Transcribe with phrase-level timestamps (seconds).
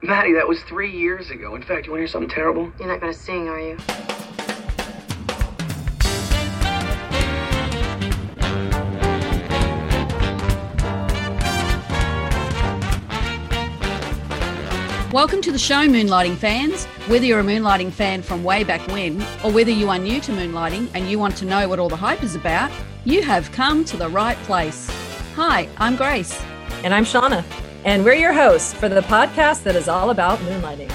[0.00, 1.56] Maddie, that was three years ago.
[1.56, 2.72] In fact, you want to hear something terrible?
[2.78, 3.76] You're not going to sing, are you?
[15.12, 16.84] Welcome to the show, Moonlighting fans.
[17.08, 20.30] Whether you're a moonlighting fan from way back when, or whether you are new to
[20.30, 22.70] moonlighting and you want to know what all the hype is about,
[23.04, 24.88] you have come to the right place.
[25.34, 26.40] Hi, I'm Grace.
[26.84, 27.44] And I'm Shawna.
[27.84, 30.90] And we're your hosts for the podcast that is all about moonlighting.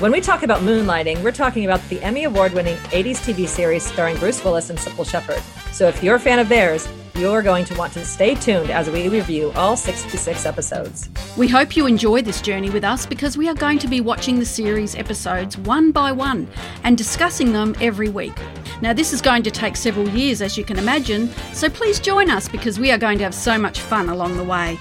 [0.00, 3.84] When we talk about moonlighting, we're talking about the Emmy Award winning 80s TV series
[3.84, 5.40] starring Bruce Willis and Cybill Shepherd.
[5.72, 8.88] So if you're a fan of theirs, you're going to want to stay tuned as
[8.88, 11.10] we review all 66 episodes.
[11.36, 14.38] We hope you enjoy this journey with us because we are going to be watching
[14.38, 16.48] the series episodes one by one
[16.84, 18.34] and discussing them every week.
[18.80, 22.30] Now, this is going to take several years, as you can imagine, so please join
[22.30, 24.78] us because we are going to have so much fun along the way.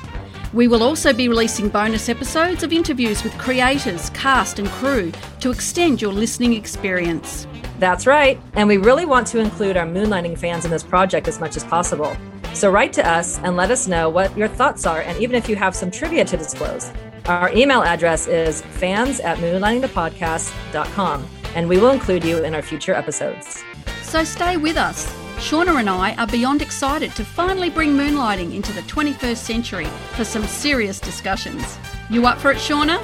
[0.54, 5.50] We will also be releasing bonus episodes of interviews with creators, cast, and crew to
[5.50, 7.48] extend your listening experience.
[7.80, 11.40] That's right, and we really want to include our moonlighting fans in this project as
[11.40, 12.16] much as possible.
[12.54, 15.50] So write to us and let us know what your thoughts are, and even if
[15.50, 16.92] you have some trivia to disclose.
[17.26, 22.94] Our email address is fans at moonlightingthepodcast.com, and we will include you in our future
[22.94, 23.64] episodes.
[24.04, 25.23] So stay with us.
[25.44, 30.24] Shawna and I are beyond excited to finally bring moonlighting into the 21st century for
[30.24, 31.78] some serious discussions.
[32.10, 32.98] You up for it, Shawna?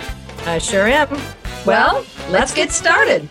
[0.48, 1.10] I sure am.
[1.66, 3.28] Well, let's get started.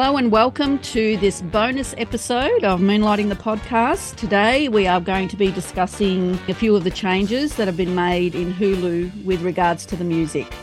[0.00, 4.14] Hello and welcome to this bonus episode of Moonlighting the Podcast.
[4.14, 7.96] Today we are going to be discussing a few of the changes that have been
[7.96, 10.54] made in Hulu with regards to the music.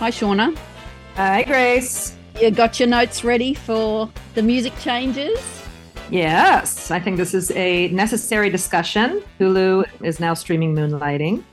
[0.00, 0.58] Hi, Shawna.
[1.14, 2.16] Hi, Grace.
[2.40, 5.38] You got your notes ready for the music changes?
[6.10, 9.22] Yes, I think this is a necessary discussion.
[9.38, 11.44] Hulu is now streaming Moonlighting.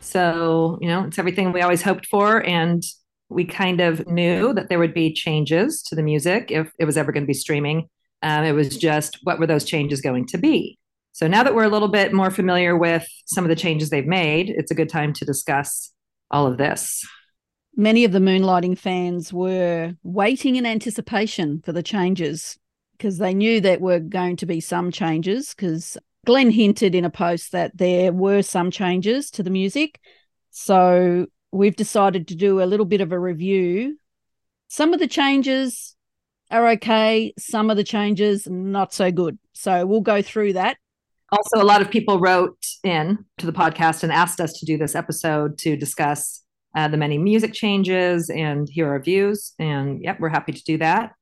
[0.00, 2.42] So, you know, it's everything we always hoped for.
[2.46, 2.82] And
[3.28, 6.96] we kind of knew that there would be changes to the music if it was
[6.96, 7.88] ever going to be streaming.
[8.22, 10.78] Um, it was just what were those changes going to be?
[11.12, 14.06] So now that we're a little bit more familiar with some of the changes they've
[14.06, 15.92] made, it's a good time to discuss
[16.30, 17.06] all of this.
[17.76, 22.58] Many of the Moonlighting fans were waiting in anticipation for the changes
[22.92, 25.96] because they knew that were going to be some changes because
[26.26, 30.00] Glenn hinted in a post that there were some changes to the music.
[30.50, 33.98] So we've decided to do a little bit of a review.
[34.68, 35.96] Some of the changes
[36.50, 39.38] are okay, some of the changes not so good.
[39.52, 40.76] So we'll go through that.
[41.30, 44.78] Also, a lot of people wrote in to the podcast and asked us to do
[44.78, 46.42] this episode to discuss
[46.74, 49.52] uh, the many music changes and hear our views.
[49.58, 51.12] And yep, we're happy to do that.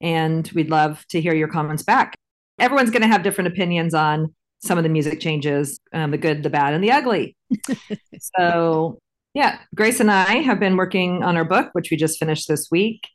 [0.00, 2.16] And we'd love to hear your comments back.
[2.58, 6.42] Everyone's going to have different opinions on some of the music changes um, the good,
[6.42, 7.36] the bad, and the ugly.
[8.36, 8.98] so
[9.36, 12.68] yeah, Grace and I have been working on our book, which we just finished this
[12.70, 13.06] week.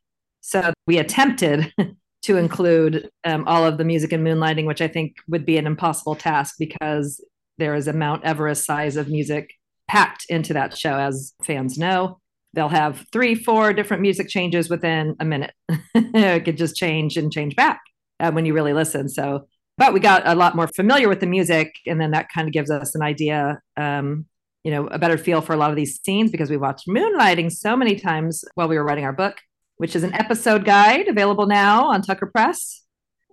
[0.42, 1.74] So we attempted
[2.22, 5.66] to include um, all of the music and moonlighting, which I think would be an
[5.66, 7.26] impossible task because
[7.58, 9.50] there is a Mount Everest size of music
[9.88, 12.20] packed into that show, as fans know.
[12.54, 15.56] They'll have three, four different music changes within a minute.
[15.96, 17.82] it could just change and change back
[18.20, 19.10] uh, when you really listen.
[19.10, 22.48] So, but we got a lot more familiar with the music, and then that kind
[22.48, 24.28] of gives us an idea um,
[24.64, 27.52] you know a better feel for a lot of these scenes because we watched moonlighting
[27.52, 29.38] so many times while we were writing our book
[29.78, 32.84] which is an episode guide available now on tucker press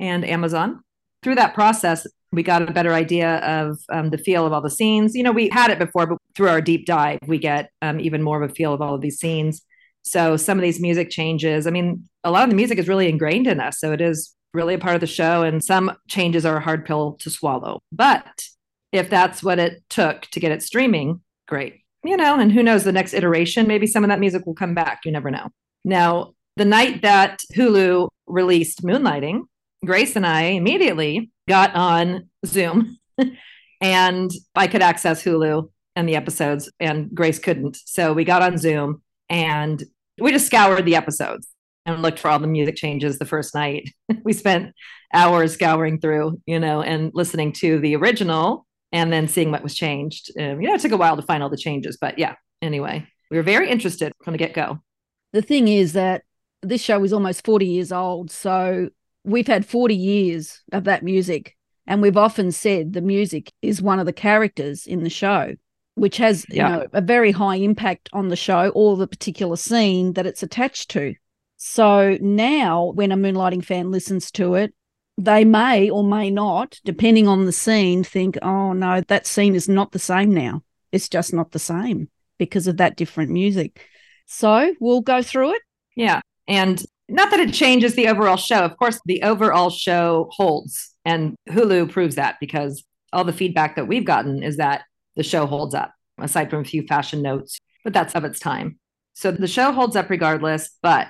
[0.00, 0.80] and amazon.
[1.22, 4.70] Through that process we got a better idea of um, the feel of all the
[4.70, 5.14] scenes.
[5.14, 8.22] You know we had it before but through our deep dive we get um, even
[8.22, 9.62] more of a feel of all of these scenes.
[10.02, 13.08] So some of these music changes i mean a lot of the music is really
[13.08, 16.46] ingrained in us so it is really a part of the show and some changes
[16.46, 17.80] are a hard pill to swallow.
[17.92, 18.42] But
[18.92, 21.82] if that's what it took to get it streaming, great.
[22.04, 24.74] You know, and who knows the next iteration, maybe some of that music will come
[24.74, 25.00] back.
[25.04, 25.48] You never know.
[25.84, 29.42] Now, the night that Hulu released Moonlighting,
[29.84, 32.98] Grace and I immediately got on Zoom
[33.80, 37.76] and I could access Hulu and the episodes, and Grace couldn't.
[37.84, 39.82] So we got on Zoom and
[40.20, 41.48] we just scoured the episodes
[41.86, 43.90] and looked for all the music changes the first night.
[44.24, 44.72] we spent
[45.12, 49.74] hours scouring through, you know, and listening to the original and then seeing what was
[49.74, 50.30] changed.
[50.38, 53.06] Um, you know, it took a while to find all the changes, but yeah, anyway,
[53.30, 54.80] we were very interested from the get go.
[55.32, 56.22] The thing is that
[56.62, 58.30] this show is almost 40 years old.
[58.30, 58.88] So
[59.24, 61.54] we've had 40 years of that music.
[61.86, 65.54] And we've often said the music is one of the characters in the show,
[65.94, 66.68] which has yeah.
[66.68, 70.42] you know a very high impact on the show or the particular scene that it's
[70.42, 71.14] attached to.
[71.56, 74.74] So now when a moonlighting fan listens to it,
[75.18, 79.68] they may or may not, depending on the scene, think, oh no, that scene is
[79.68, 80.62] not the same now.
[80.92, 83.84] It's just not the same because of that different music.
[84.26, 85.62] So we'll go through it.
[85.96, 86.20] Yeah.
[86.46, 88.60] And not that it changes the overall show.
[88.60, 90.94] Of course, the overall show holds.
[91.04, 94.82] And Hulu proves that because all the feedback that we've gotten is that
[95.16, 98.78] the show holds up, aside from a few fashion notes, but that's of its time.
[99.14, 101.08] So the show holds up regardless, but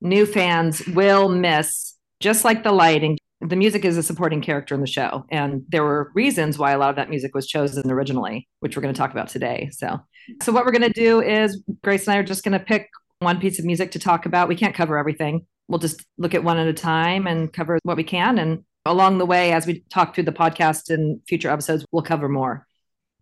[0.00, 4.80] new fans will miss, just like the lighting, the music is a supporting character in
[4.80, 5.24] the show.
[5.30, 8.82] And there were reasons why a lot of that music was chosen originally, which we're
[8.82, 9.70] going to talk about today.
[9.72, 9.98] So,
[10.42, 12.88] so what we're going to do is Grace and I are just going to pick
[13.20, 14.48] one piece of music to talk about.
[14.48, 15.46] We can't cover everything.
[15.68, 18.38] We'll just look at one at a time and cover what we can.
[18.38, 22.28] And along the way, as we talk through the podcast and future episodes, we'll cover
[22.28, 22.66] more.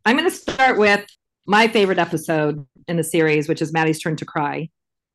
[0.05, 1.05] I'm going to start with
[1.47, 4.69] my favorite episode in the series, which is Maddie's Turn to Cry.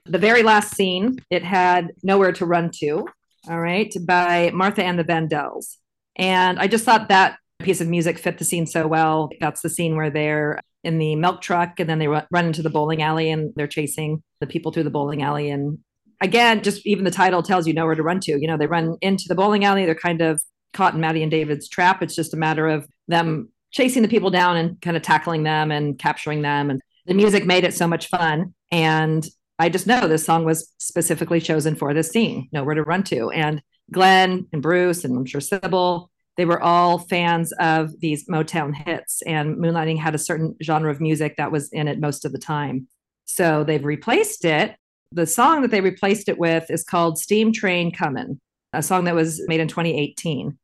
[0.06, 3.08] The very last scene, it had Nowhere to Run to
[3.50, 5.78] all right, by Martha and the Vandellas.
[6.16, 9.30] And I just thought that piece of music fit the scene so well.
[9.40, 12.70] That's the scene where they're in the milk truck and then they run into the
[12.70, 15.50] bowling alley and they're chasing the people through the bowling alley.
[15.50, 15.80] And
[16.22, 18.40] again, just even the title tells you nowhere to run to.
[18.40, 20.42] You know, they run into the bowling alley, they're kind of
[20.74, 22.02] caught in Maddie and David's trap.
[22.02, 25.72] It's just a matter of them chasing the people down and kind of tackling them
[25.72, 26.70] and capturing them.
[26.70, 28.54] And the music made it so much fun.
[28.72, 29.26] And
[29.64, 33.30] I just know this song was specifically chosen for this scene, Nowhere to Run to.
[33.30, 33.62] And
[33.94, 39.22] Glenn and Bruce, and I'm sure Cybill, they were all fans of these Motown hits.
[39.22, 42.40] And Moonlighting had a certain genre of music that was in it most of the
[42.40, 42.90] time.
[43.24, 44.76] So they've replaced it.
[45.14, 48.42] The song that they replaced it with is called Steam Train Comin',
[48.74, 50.58] a song that was made in 2018.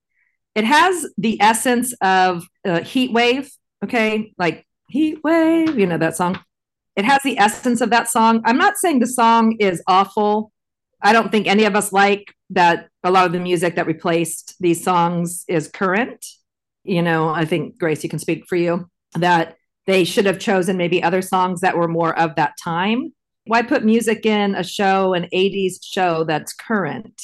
[0.56, 2.44] It has the essence of
[2.84, 3.50] Heat Wave,
[3.82, 4.34] okay?
[4.38, 6.44] Like Heat Wave, you know that song
[7.00, 8.42] it has the essence of that song.
[8.44, 10.52] I'm not saying the song is awful.
[11.02, 14.58] I don't think any of us like that a lot of the music that replaced
[14.60, 16.26] these songs is current.
[16.84, 19.56] You know, I think Grace, you can speak for you that
[19.88, 23.14] they should have chosen maybe other songs that were more of that time.
[23.46, 27.22] Why put music in a show, an 80s show that's current?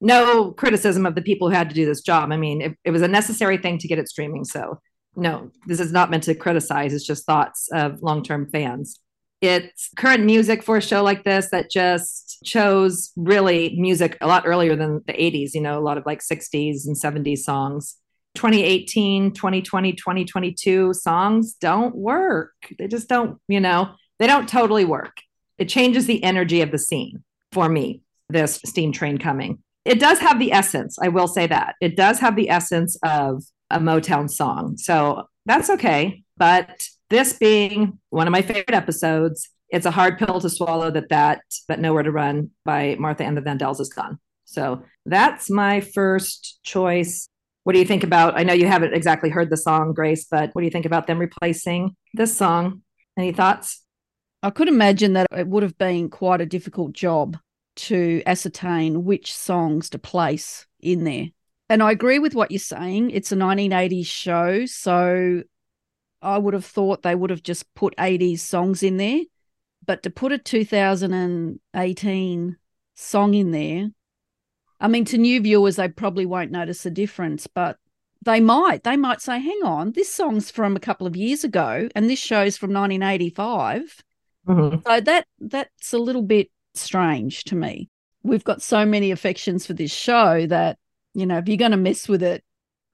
[0.00, 2.30] No criticism of the people who had to do this job.
[2.30, 4.44] I mean, it, it was a necessary thing to get it streaming.
[4.44, 4.78] So,
[5.16, 6.94] no, this is not meant to criticize.
[6.94, 9.00] It's just thoughts of long term fans
[9.40, 14.44] it's current music for a show like this that just chose really music a lot
[14.46, 17.96] earlier than the 80s, you know, a lot of like 60s and 70s songs.
[18.34, 22.52] 2018, 2020, 2022 songs don't work.
[22.78, 25.20] They just don't, you know, they don't totally work.
[25.58, 29.62] It changes the energy of the scene for me, this steam train coming.
[29.84, 31.76] It does have the essence, I will say that.
[31.80, 34.76] It does have the essence of a Motown song.
[34.76, 36.22] So that's okay.
[36.36, 41.08] But this being one of my favorite episodes, it's a hard pill to swallow that
[41.08, 44.18] that that Nowhere to Run by Martha and the Vandellas is gone.
[44.44, 47.28] So that's my first choice.
[47.64, 48.38] What do you think about?
[48.38, 51.06] I know you haven't exactly heard the song, Grace, but what do you think about
[51.06, 52.82] them replacing this song?
[53.16, 53.82] Any thoughts?
[54.42, 57.36] I could imagine that it would have been quite a difficult job
[57.76, 61.26] to ascertain which songs to place in there.
[61.68, 63.10] And I agree with what you're saying.
[63.10, 64.66] It's a 1980s show.
[64.66, 65.42] So
[66.26, 69.20] I would have thought they would have just put 80s songs in there.
[69.86, 72.56] But to put a 2018
[72.96, 73.90] song in there,
[74.80, 77.78] I mean, to new viewers, they probably won't notice a difference, but
[78.24, 78.82] they might.
[78.82, 82.18] They might say, hang on, this song's from a couple of years ago and this
[82.18, 84.02] show's from 1985.
[84.48, 84.80] Mm-hmm.
[84.84, 87.88] So that that's a little bit strange to me.
[88.24, 90.78] We've got so many affections for this show that,
[91.14, 92.42] you know, if you're going to mess with it,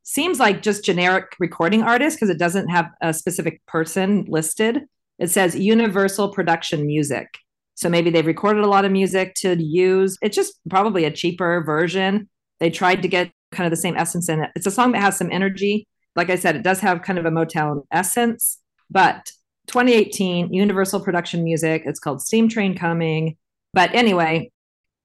[0.03, 4.83] seems like just generic recording artist because it doesn't have a specific person listed.
[5.19, 7.29] It says Universal Production Music.
[7.75, 10.19] So maybe they've recorded a lot of music to use.
[10.23, 12.29] It's just probably a cheaper version.
[12.61, 14.51] They tried to get kind of the same essence in it.
[14.57, 15.87] It's a song that has some energy.
[16.17, 18.59] Like I said, it does have kind of a Motown essence,
[18.91, 19.31] but
[19.69, 21.83] 2018 Universal Production Music.
[21.87, 23.37] It's called Steam Train Coming.
[23.73, 24.51] But anyway,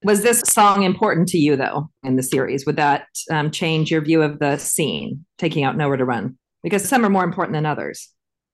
[0.04, 2.64] was this song important to you, though, in the series?
[2.66, 6.38] Would that um, change your view of the scene, taking out Nowhere to Run?
[6.62, 8.08] Because some are more important than others.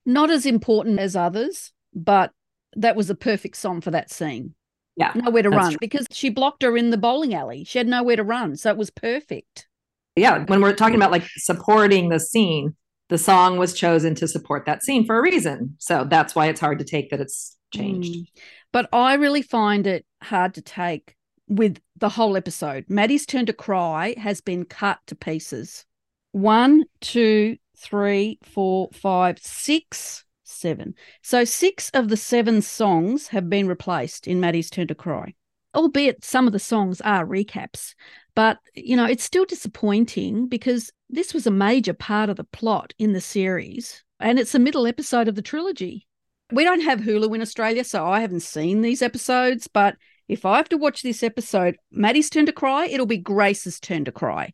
[0.07, 2.33] Not as important as others, but
[2.77, 4.55] that was a perfect song for that scene.
[4.97, 5.13] Yeah.
[5.15, 5.79] Nowhere to run true.
[5.81, 7.65] because she blocked her in the bowling alley.
[7.65, 8.57] She had nowhere to run.
[8.57, 9.67] So it was perfect.
[10.15, 10.45] Yeah.
[10.45, 12.77] When we're talking about like supporting the scene,
[13.09, 15.77] the song was chosen to support that scene for a reason.
[15.79, 18.15] So that's why it's hard to take that it's changed.
[18.15, 18.27] Mm.
[18.73, 21.17] But I really find it hard to take
[21.49, 22.85] with the whole episode.
[22.89, 25.85] Maddie's turn to cry has been cut to pieces.
[26.33, 30.95] One, two, three, four, five, six, seven.
[31.23, 35.35] So six of the seven songs have been replaced in Maddie's turn to cry.
[35.75, 37.95] albeit some of the songs are recaps.
[38.35, 42.95] But, you know, it's still disappointing because this was a major part of the plot
[42.99, 46.07] in the series and it's the middle episode of the trilogy.
[46.53, 49.67] We don't have Hulu in Australia, so I haven't seen these episodes.
[49.67, 49.97] But
[50.29, 54.05] if I have to watch this episode, Maddie's turn to cry, it'll be Grace's turn
[54.07, 54.53] to cry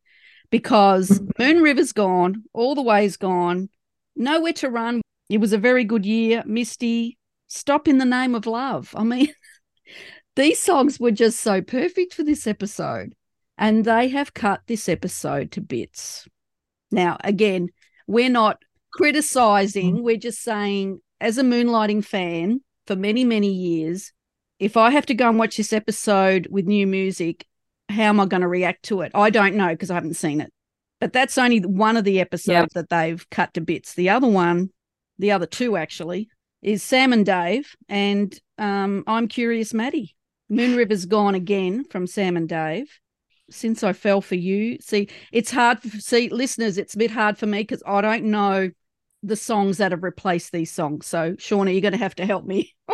[0.50, 1.42] because mm-hmm.
[1.42, 3.68] Moon River's gone, all the way's gone,
[4.16, 5.00] nowhere to run.
[5.28, 6.42] It was a very good year.
[6.44, 8.92] Misty, stop in the name of love.
[8.96, 9.28] I mean,
[10.36, 13.14] these songs were just so perfect for this episode,
[13.56, 16.26] and they have cut this episode to bits.
[16.90, 17.68] Now, again,
[18.08, 18.60] we're not
[18.92, 20.04] criticizing, mm-hmm.
[20.04, 24.12] we're just saying, as a moonlighting fan for many, many years,
[24.60, 27.46] if I have to go and watch this episode with new music,
[27.88, 29.10] how am I going to react to it?
[29.14, 30.52] I don't know because I haven't seen it.
[31.00, 32.68] But that's only one of the episodes yep.
[32.74, 33.94] that they've cut to bits.
[33.94, 34.68] The other one,
[35.18, 36.28] the other two actually,
[36.60, 40.14] is Sam and Dave, and um, I'm Curious Maddie.
[40.50, 43.00] Moon River's gone again from Sam and Dave.
[43.50, 45.80] Since I fell for you, see, it's hard.
[45.80, 48.70] For, see, listeners, it's a bit hard for me because I don't know
[49.22, 51.06] the songs that have replaced these songs.
[51.06, 52.74] So, Shawna, you're going to have to help me.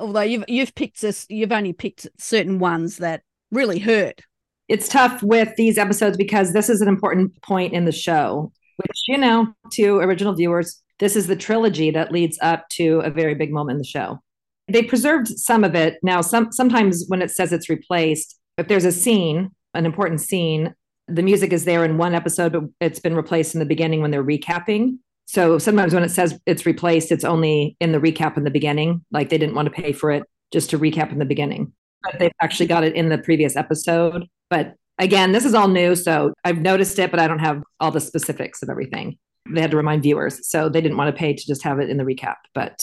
[0.00, 4.22] Although you've you've picked this, you've only picked certain ones that really hurt.
[4.68, 9.02] It's tough with these episodes because this is an important point in the show, which,
[9.08, 13.34] you know, to original viewers, this is the trilogy that leads up to a very
[13.34, 14.20] big moment in the show.
[14.68, 15.98] They preserved some of it.
[16.02, 20.74] Now, some sometimes when it says it's replaced, if there's a scene, an important scene,
[21.08, 24.12] the music is there in one episode, but it's been replaced in the beginning when
[24.12, 24.98] they're recapping.
[25.30, 29.04] So sometimes when it says it's replaced, it's only in the recap in the beginning.
[29.10, 31.72] Like they didn't want to pay for it just to recap in the beginning
[32.02, 34.26] but they've actually got it in the previous episode.
[34.48, 35.94] But again, this is all new.
[35.94, 39.18] So I've noticed it, but I don't have all the specifics of everything.
[39.48, 40.48] They had to remind viewers.
[40.48, 42.36] So they didn't want to pay to just have it in the recap.
[42.54, 42.82] But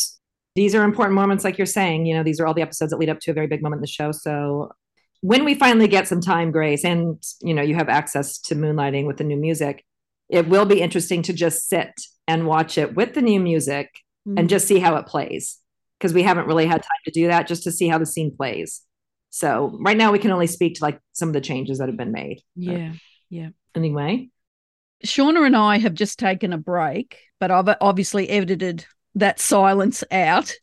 [0.56, 2.06] these are important moments, like you're saying.
[2.06, 3.80] You know, these are all the episodes that lead up to a very big moment
[3.80, 4.12] in the show.
[4.12, 4.72] So
[5.22, 9.06] when we finally get some time, Grace, and you know, you have access to moonlighting
[9.06, 9.84] with the new music,
[10.30, 11.94] it will be interesting to just sit
[12.28, 13.90] and watch it with the new music
[14.28, 14.38] mm-hmm.
[14.38, 15.58] and just see how it plays.
[15.98, 18.36] Because we haven't really had time to do that, just to see how the scene
[18.36, 18.82] plays.
[19.30, 21.98] So right now we can only speak to like some of the changes that have
[21.98, 22.42] been made.
[22.56, 22.90] Yeah.
[22.90, 23.50] But yeah.
[23.76, 24.30] Anyway.
[25.06, 30.54] Shawna and I have just taken a break, but I've obviously edited that silence out.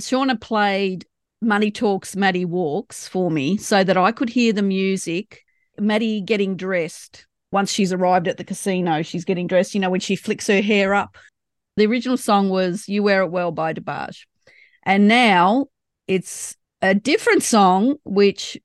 [0.00, 1.06] Shawna played
[1.40, 5.42] Money Talks, Maddie Walks for me so that I could hear the music,
[5.78, 7.26] Maddie getting dressed.
[7.54, 10.60] Once she's arrived at the casino, she's getting dressed, you know, when she flicks her
[10.60, 11.16] hair up.
[11.76, 14.26] The original song was You Wear It Well by DeBarge.
[14.82, 15.66] And now
[16.08, 18.58] it's a different song, which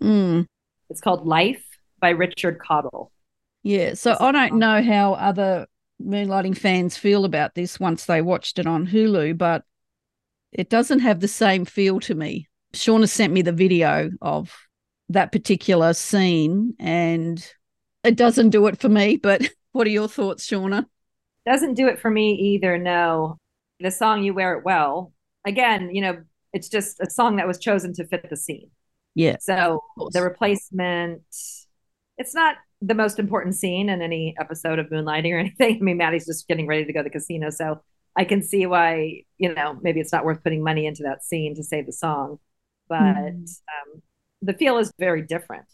[0.00, 0.46] mm,
[0.88, 1.64] it's called Life
[1.98, 3.10] by Richard Cottle.
[3.64, 3.94] Yeah.
[3.94, 5.66] So I don't know how other
[6.00, 9.64] Moonlighting fans feel about this once they watched it on Hulu, but
[10.52, 12.46] it doesn't have the same feel to me.
[12.74, 14.54] Shawna sent me the video of
[15.08, 17.44] that particular scene and
[18.06, 19.16] it doesn't do it for me.
[19.16, 20.86] But what are your thoughts, Shawna?
[21.44, 22.78] Doesn't do it for me either.
[22.78, 23.38] No.
[23.80, 25.12] The song You Wear It Well,
[25.44, 26.22] again, you know,
[26.52, 28.70] it's just a song that was chosen to fit the scene.
[29.14, 29.36] Yeah.
[29.40, 29.82] So
[30.12, 31.22] the replacement,
[32.18, 35.76] it's not the most important scene in any episode of Moonlighting or anything.
[35.76, 37.82] I mean, Maddie's just getting ready to go to the casino, so
[38.16, 41.54] I can see why you know maybe it's not worth putting money into that scene
[41.56, 42.38] to save the song,
[42.88, 43.60] but mm.
[43.68, 44.02] um,
[44.42, 45.66] the feel is very different.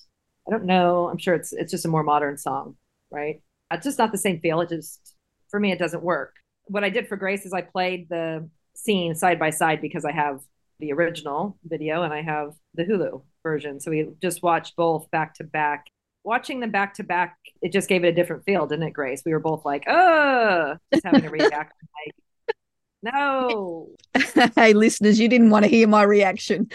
[0.46, 1.08] I don't know.
[1.08, 2.76] I'm sure it's it's just a more modern song,
[3.10, 3.42] right?
[3.72, 4.60] It's just not the same feel.
[4.60, 5.14] It just
[5.50, 6.34] for me, it doesn't work.
[6.66, 10.12] What I did for Grace is I played the scene side by side because I
[10.12, 10.40] have
[10.80, 13.80] the original video and I have the Hulu version.
[13.80, 15.86] So we just watched both back to back.
[16.24, 19.22] Watching them back to back, it just gave it a different feel, didn't it, Grace?
[19.24, 21.52] We were both like, oh, just having a reaction.
[22.06, 22.56] like,
[23.02, 23.90] no.
[24.54, 26.68] hey, listeners, you didn't want to hear my reaction.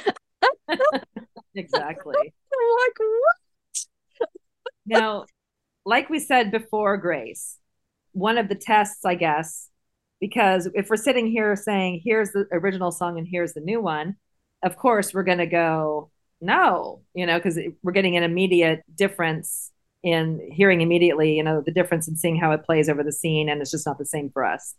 [1.55, 2.15] exactly.
[2.17, 3.35] like, what?
[4.87, 5.25] Now,
[5.85, 7.57] like we said before, Grace,
[8.13, 9.69] one of the tests, I guess,
[10.19, 14.15] because if we're sitting here saying here's the original song and here's the new one
[14.63, 16.09] of course we're going to go
[16.41, 19.71] no you know because we're getting an immediate difference
[20.03, 23.49] in hearing immediately you know the difference in seeing how it plays over the scene
[23.49, 24.75] and it's just not the same for us.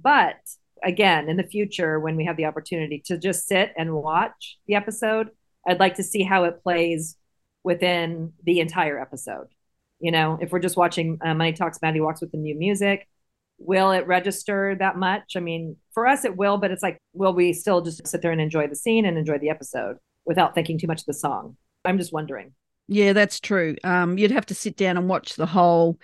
[0.00, 0.36] But
[0.82, 4.74] again in the future when we have the opportunity to just sit and watch the
[4.74, 5.28] episode
[5.68, 7.16] i'd like to see how it plays
[7.64, 9.46] within the entire episode
[10.00, 13.08] you know if we're just watching uh, money talks maddie walks with the new music
[13.64, 15.34] will it register that much?
[15.36, 18.32] I mean, for us, it will, but it's like, will we still just sit there
[18.32, 21.56] and enjoy the scene and enjoy the episode without thinking too much of the song?
[21.84, 22.52] I'm just wondering.
[22.88, 23.76] Yeah, that's true.
[23.84, 25.98] Um, you'd have to sit down and watch the whole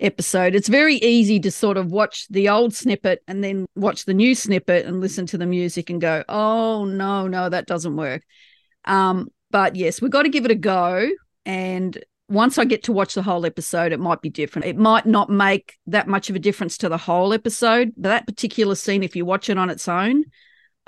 [0.00, 0.54] episode.
[0.54, 4.34] It's very easy to sort of watch the old snippet and then watch the new
[4.34, 8.22] snippet and listen to the music and go, oh, no, no, that doesn't work.
[8.84, 11.08] Um, But yes, we've got to give it a go.
[11.46, 14.66] And once I get to watch the whole episode, it might be different.
[14.66, 17.92] It might not make that much of a difference to the whole episode.
[17.96, 20.24] But that particular scene, if you watch it on its own,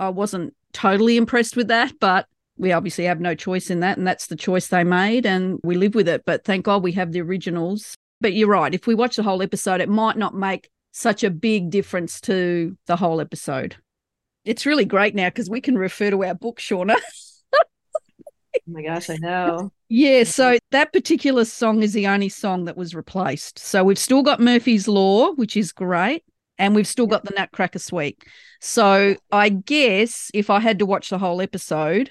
[0.01, 1.93] I wasn't totally impressed with that.
[2.01, 3.99] But we obviously have no choice in that.
[3.99, 5.27] And that's the choice they made.
[5.27, 6.25] And we live with it.
[6.27, 7.95] But thank God we have the originals.
[8.21, 8.75] But you're right.
[8.75, 12.77] If we watch the whole episode, it might not make such a big difference to
[12.87, 13.77] the whole episode.
[14.45, 16.97] It's really great now because we can refer to our book, Shawna.
[18.69, 19.73] Oh my gosh, I know.
[19.89, 23.59] Yeah, so that particular song is the only song that was replaced.
[23.59, 26.25] So we've still got Murphy's Law, which is great,
[26.59, 28.23] and we've still got the Nutcracker Suite.
[28.61, 32.11] So I guess if I had to watch the whole episode,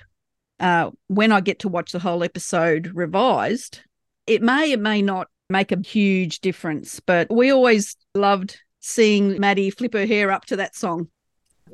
[0.60, 3.82] uh, when I get to watch the whole episode revised,
[4.26, 7.00] it may or may not make a huge difference.
[7.00, 11.10] But we always loved seeing Maddie flip her hair up to that song.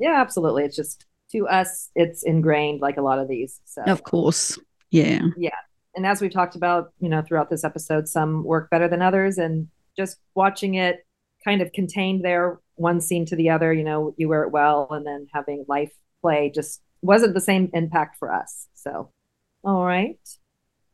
[0.00, 0.64] Yeah, absolutely.
[0.64, 3.60] It's just to us, it's ingrained like a lot of these.
[3.64, 4.58] So Of course.
[4.90, 5.22] Yeah.
[5.36, 5.50] yeah.
[5.94, 9.38] And as we've talked about, you know, throughout this episode, some work better than others.
[9.38, 11.06] And just watching it
[11.44, 14.88] kind of contained there, one scene to the other, you know, you wear it well,
[14.90, 18.68] and then having life play just wasn't the same impact for us.
[18.74, 19.10] So,
[19.64, 20.18] all right.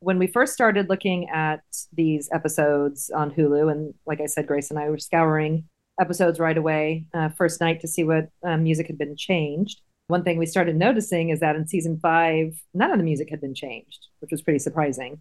[0.00, 4.70] When we first started looking at these episodes on Hulu, and like I said, Grace
[4.70, 5.64] and I were scouring
[6.00, 9.80] episodes right away, uh, first night to see what um, music had been changed.
[10.08, 13.40] One thing we started noticing is that in season five, none of the music had
[13.40, 15.20] been changed, which was pretty surprising.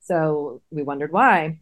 [0.00, 1.58] So we wondered why.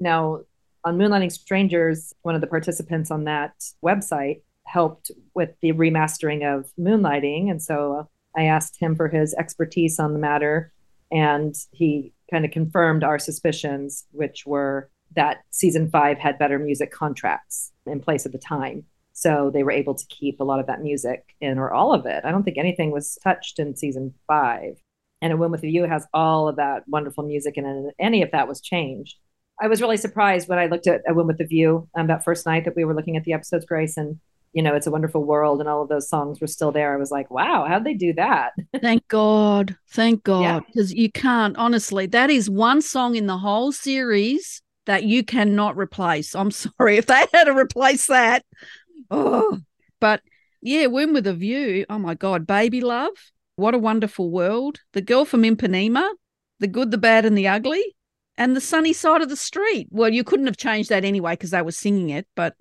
[0.00, 0.40] Now,
[0.84, 3.52] on Moonlighting Strangers, one of the participants on that
[3.84, 7.50] website helped with the remastering of Moonlighting.
[7.50, 10.72] And so I asked him for his expertise on the matter.
[11.12, 16.90] And he kind of confirmed our suspicions, which were that season five had better music
[16.90, 18.84] contracts in place at the time.
[19.14, 22.04] So they were able to keep a lot of that music in, or all of
[22.04, 22.24] it.
[22.24, 24.74] I don't think anything was touched in season five.
[25.22, 28.32] And A Womb with a View has all of that wonderful music, and any of
[28.32, 29.16] that was changed.
[29.60, 32.24] I was really surprised when I looked at A Womb with a View um, that
[32.24, 34.18] first night that we were looking at the episodes, Grace, and
[34.52, 36.92] you know, It's a Wonderful World, and all of those songs were still there.
[36.92, 38.52] I was like, wow, how'd they do that?
[38.80, 39.76] Thank God.
[39.90, 40.64] Thank God.
[40.66, 41.02] Because yeah.
[41.02, 46.34] you can't, honestly, that is one song in the whole series that you cannot replace.
[46.34, 46.96] I'm sorry.
[46.96, 48.44] If they had to replace that,
[49.10, 49.58] oh,
[50.00, 50.22] but
[50.60, 51.84] yeah, Womb with a View.
[51.88, 52.46] Oh my God.
[52.46, 53.12] Baby Love.
[53.56, 54.80] What a Wonderful World.
[54.92, 56.10] The Girl from Ipanema.
[56.60, 57.94] The Good, the Bad, and the Ugly.
[58.36, 59.88] And the sunny side of the street.
[59.90, 62.56] Well, you couldn't have changed that anyway because they were singing it, but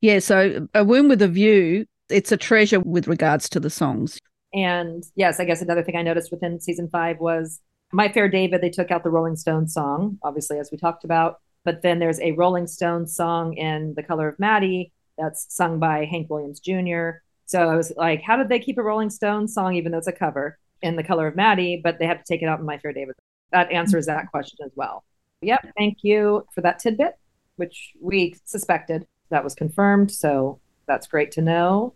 [0.00, 4.18] yeah, so A Womb with a View, it's a treasure with regards to the songs.
[4.52, 7.60] And yes, I guess another thing I noticed within season five was
[7.92, 11.36] My Fair David, they took out the Rolling Stones song, obviously, as we talked about.
[11.64, 16.04] But then there's a Rolling Stones song in The Color of Maddie that's sung by
[16.04, 17.10] Hank Williams Jr.
[17.46, 20.06] So I was like, how did they keep a Rolling Stones song, even though it's
[20.06, 22.66] a cover in The Color of Maddie, but they had to take it out in
[22.66, 23.16] My Fair David?
[23.52, 25.04] That answers that question as well.
[25.42, 25.72] Yep.
[25.76, 27.16] Thank you for that tidbit,
[27.56, 30.10] which we suspected that was confirmed.
[30.12, 31.94] So that's great to know.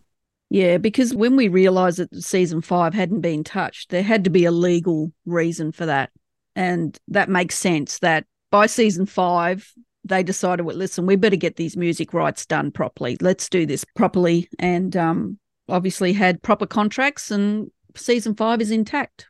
[0.50, 4.44] Yeah, because when we realized that season five hadn't been touched, there had to be
[4.44, 6.10] a legal reason for that.
[6.54, 9.72] And that makes sense that by season five,
[10.04, 13.16] they decided, well, listen, we better get these music rights done properly.
[13.20, 14.48] Let's do this properly.
[14.58, 15.38] And um,
[15.68, 19.26] obviously had proper contracts, and season five is intact.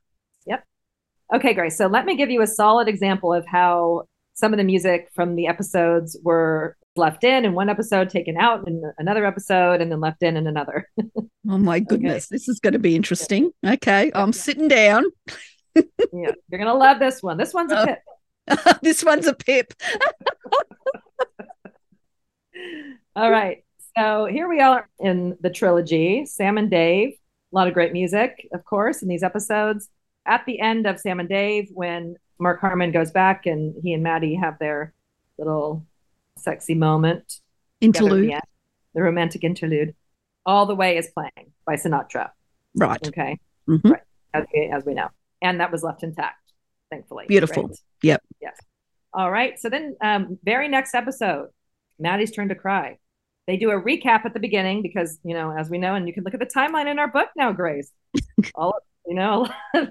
[0.46, 0.64] Yep.
[1.34, 1.78] Okay, Grace.
[1.78, 5.36] So let me give you a solid example of how some of the music from
[5.36, 10.00] the episodes were left in in one episode, taken out in another episode, and then
[10.00, 10.88] left in in another.
[11.16, 12.34] oh my goodness, okay.
[12.34, 13.50] this is going to be interesting.
[13.64, 15.04] Okay, I'm sitting down.
[15.76, 17.36] yeah, you're gonna love this one.
[17.36, 17.94] This one's a oh.
[18.82, 19.74] this one's a pip.
[23.16, 23.64] All right,
[23.96, 26.26] so here we are in the trilogy.
[26.26, 27.10] Sam and Dave.
[27.10, 29.88] A lot of great music, of course, in these episodes.
[30.26, 34.02] At the end of Sam and Dave, when Mark Harmon goes back and he and
[34.02, 34.92] Maddie have their
[35.38, 35.86] little
[36.36, 37.40] sexy moment.
[37.80, 38.30] Interlude.
[38.30, 38.40] The,
[38.94, 39.94] the, romantic interlude.
[40.46, 42.30] All the Way is playing by Sinatra.
[42.74, 43.06] Right.
[43.06, 43.38] Okay.
[43.68, 43.90] Mm-hmm.
[43.90, 44.02] Right.
[44.32, 45.08] As we, as we know.
[45.42, 46.43] And that was left intact,
[46.94, 47.24] thankfully.
[47.28, 47.68] Beautiful.
[47.68, 47.78] Right?
[48.02, 48.22] Yep.
[48.40, 48.56] Yes.
[49.12, 49.58] All right.
[49.58, 51.48] So then, um, very next episode,
[51.98, 52.98] Maddie's turn to cry.
[53.46, 56.14] They do a recap at the beginning because, you know, as we know, and you
[56.14, 57.90] can look at the timeline in our book now, Grace.
[58.54, 58.74] all
[59.06, 59.46] you know,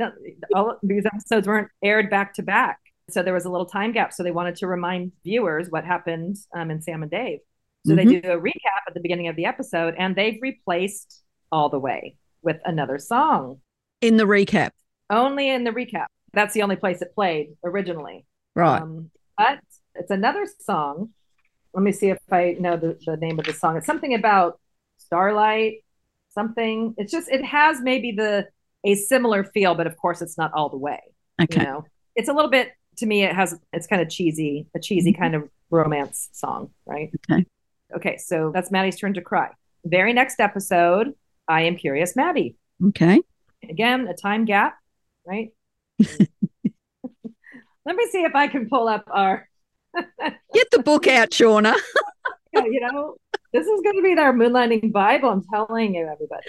[0.56, 2.80] all these episodes weren't aired back to back.
[3.12, 4.12] So there was a little time gap.
[4.12, 7.40] So they wanted to remind viewers what happened um, in Sam and Dave.
[7.86, 8.10] So mm-hmm.
[8.10, 11.80] they do a recap at the beginning of the episode, and they've replaced All the
[11.80, 13.60] Way with another song.
[14.02, 14.72] In the recap?
[15.10, 16.08] Only in the recap.
[16.34, 18.26] That's the only place it played originally.
[18.56, 18.82] Right.
[18.82, 19.60] Um, but
[19.96, 21.10] it's another song.
[21.74, 23.78] Let me see if I know the, the name of the song.
[23.78, 24.60] It's something about
[24.98, 25.84] starlight,
[26.30, 26.94] something.
[26.98, 28.48] It's just, it has maybe the
[28.84, 31.00] a similar feel, but of course it's not all the way.
[31.42, 31.62] Okay.
[31.62, 33.24] You know, it's a little bit to me.
[33.24, 35.18] It has it's kind of cheesy, a cheesy Mhm.
[35.18, 37.12] kind of romance song, right?
[37.32, 37.46] Okay.
[37.96, 39.50] Okay, so that's Maddie's turn to cry.
[39.86, 41.14] Very next episode,
[41.48, 42.56] I am curious, Maddie.
[42.88, 43.22] Okay.
[43.68, 44.78] Again, a time gap,
[45.26, 45.52] right?
[47.86, 49.48] Let me see if I can pull up our.
[50.54, 51.76] Get the book out, Shawna.
[52.54, 53.16] you know,
[53.52, 55.30] this is going to be our moonlighting Bible.
[55.30, 56.46] I'm telling you, everybody.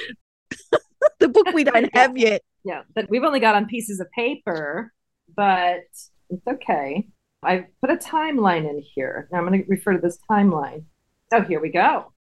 [1.18, 2.42] the book we don't have yet.
[2.64, 4.92] Yeah, that we've only got on pieces of paper,
[5.36, 5.82] but
[6.30, 7.06] it's okay.
[7.42, 9.28] I put a timeline in here.
[9.30, 10.84] Now I'm going to refer to this timeline.
[11.32, 12.12] Oh, here we go.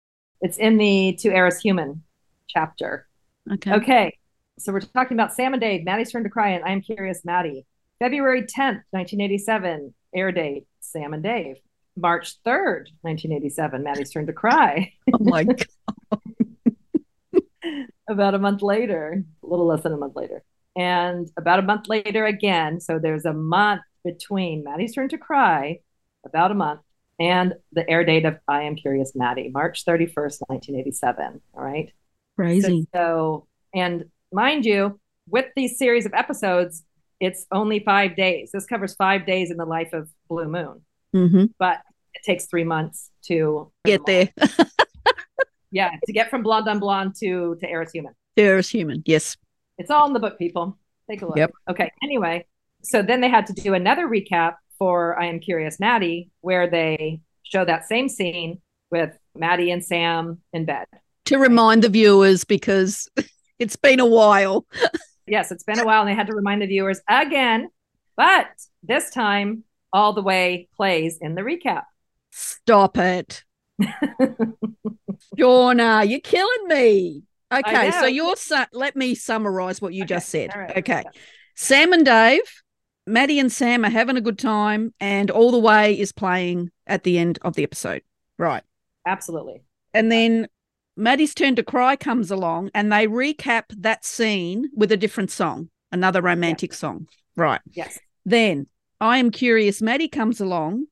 [0.40, 2.02] It's in the To Heir Is Human
[2.48, 3.06] chapter.
[3.52, 3.72] Okay.
[3.72, 4.18] Okay,
[4.58, 7.66] so we're talking about Sam and Dave, Maddie's Turn to Cry, and I'm Curious Maddie.
[7.98, 11.56] February 10th, 1987, air date, Sam and Dave.
[11.96, 14.92] March 3rd, 1987, Maddie's Turn to Cry.
[15.12, 16.20] Oh my god.
[18.08, 20.42] about a month later, a little less than a month later.
[20.74, 22.80] And about a month later again.
[22.80, 25.80] So there's a month between Maddie's Turn to Cry,
[26.24, 26.80] about a month,
[27.20, 31.40] and the air date of I Am Curious Maddie, March 31st, 1987.
[31.54, 31.92] All right.
[32.36, 32.86] Crazy.
[32.92, 36.84] So, so, and mind you, with these series of episodes,
[37.20, 38.50] it's only five days.
[38.52, 40.80] This covers five days in the life of Blue Moon,
[41.12, 41.80] hmm but
[42.14, 44.28] it takes three months to Get there.
[45.74, 48.12] Yeah, to get from Blonde on Blonde to to Heir Is Human.
[48.36, 49.02] is human.
[49.06, 49.38] Yes.
[49.78, 50.78] It's all in the book, people.
[51.10, 51.36] Take a look.
[51.38, 51.50] Yep.
[51.70, 51.90] Okay.
[52.02, 52.46] Anyway,
[52.82, 57.22] so then they had to do another recap for I Am Curious Maddie, where they
[57.42, 60.86] show that same scene with Maddie and Sam in bed.
[61.26, 63.08] To remind the viewers because
[63.62, 64.66] it's been a while.
[65.26, 67.70] Yes, it's been a while, and they had to remind the viewers again,
[68.16, 68.46] but
[68.82, 71.84] this time all the way plays in the recap.
[72.32, 73.44] Stop it.
[75.38, 77.22] Shawna, you're killing me.
[77.52, 80.50] Okay, so you're su- let me summarize what you Okay, just said.
[80.56, 80.76] right.
[80.78, 81.04] Okay.
[81.54, 82.40] Sam and Dave,
[83.06, 87.04] Maddie and Sam are having a good time, and All the Way is playing at
[87.04, 88.02] the end of the episode.
[88.38, 88.62] Right.
[89.06, 89.62] Absolutely.
[89.92, 90.48] And then
[90.96, 95.70] Maddie's turn to cry comes along and they recap that scene with a different song,
[95.90, 97.08] another romantic song.
[97.36, 97.60] Right.
[97.72, 97.98] Yes.
[98.24, 98.66] Then
[99.00, 100.86] I am curious, Maddie comes along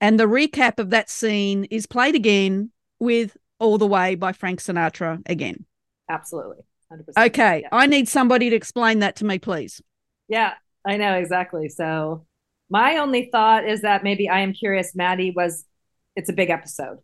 [0.00, 4.60] and the recap of that scene is played again with All the Way by Frank
[4.60, 5.64] Sinatra again.
[6.08, 6.62] Absolutely.
[6.92, 7.26] 100%.
[7.26, 7.60] Okay.
[7.62, 7.68] Yeah.
[7.72, 9.82] I need somebody to explain that to me, please.
[10.28, 11.68] Yeah, I know exactly.
[11.68, 12.26] So
[12.70, 15.64] my only thought is that maybe I am curious Maddie was
[16.16, 16.98] it's a big episode.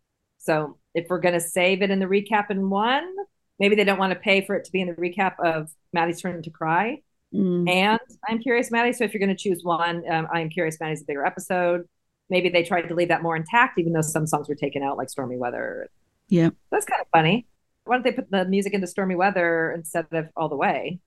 [0.44, 3.12] So if we're gonna save it in the recap in one,
[3.59, 6.20] maybe they don't want to pay for it to be in the recap of Maddie's
[6.20, 7.00] turn to cry
[7.35, 8.92] Mm, and I'm curious Maddie.
[8.92, 11.88] So if you're gonna choose one, um, I am curious Maddie's a bigger episode.
[12.30, 14.96] Maybe they tried to leave that more intact, even though some songs were taken out,
[14.96, 15.88] like Stormy Weather.
[16.28, 16.50] Yeah.
[16.70, 17.46] That's kind of funny.
[17.85, 21.00] Why don't they put the music into Stormy Weather instead of All the Way?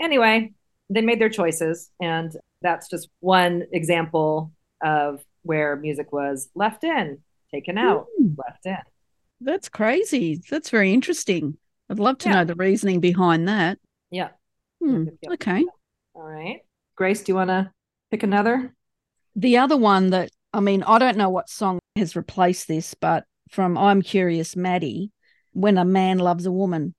[0.00, 0.52] Anyway,
[0.88, 7.18] they made their choices, and that's just one example of where music was left in,
[7.52, 8.36] taken out, Mm.
[8.38, 8.76] left in.
[9.40, 10.40] That's crazy.
[10.50, 11.58] That's very interesting.
[11.90, 12.36] I'd love to Yeah.
[12.36, 13.78] know the reasoning behind that.
[14.10, 14.30] Yeah.
[14.80, 15.32] Hmm, Yep, yep.
[15.32, 15.64] Okay.
[16.14, 16.60] All right.
[16.96, 17.72] Grace, do you want to
[18.10, 18.74] pick another?
[19.34, 23.24] The other one that, I mean, I don't know what song has replaced this, but
[23.50, 25.10] from I'm Curious Maddie,
[25.52, 26.94] When a Man Loves a Woman.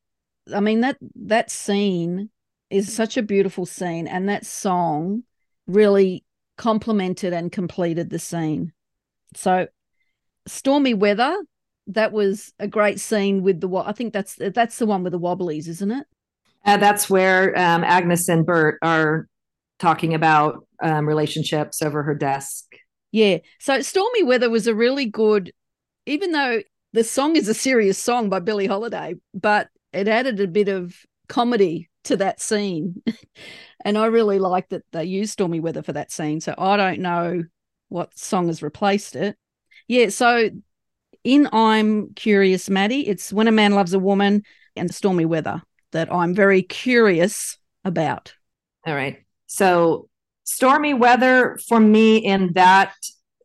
[0.54, 2.30] I mean, that that scene
[2.70, 5.24] is such a beautiful scene, and that song
[5.68, 6.24] really
[6.58, 8.74] complemented and completed the scene.
[9.36, 9.68] So,
[10.46, 11.38] Stormy Weather,
[11.88, 15.20] that was a great scene with the, I think that's that's the one with the
[15.20, 16.08] Wobblies, isn't it?
[16.66, 19.28] Uh, that's where um, Agnes and Bert are
[19.80, 22.66] talking about um, relationships over her desk.
[23.12, 23.40] Yeah.
[23.60, 25.52] So Stormy Weather was a really good,
[26.06, 26.62] even though
[26.94, 30.96] the song is a serious song by Billie Holiday, but it added a bit of
[31.28, 33.02] comedy to that scene.
[33.86, 36.40] and I really like that they used Stormy Weather for that scene.
[36.40, 37.44] So I don't know
[37.90, 39.38] what song has replaced it.
[39.88, 40.10] Yeah.
[40.10, 40.50] So
[41.24, 44.44] in I'm Curious, Maddie, it's When a Man Loves a Woman
[44.76, 48.34] and Stormy Weather that I'm very curious about.
[48.86, 49.24] All right.
[49.48, 50.10] So
[50.44, 52.94] stormy weather for me in that,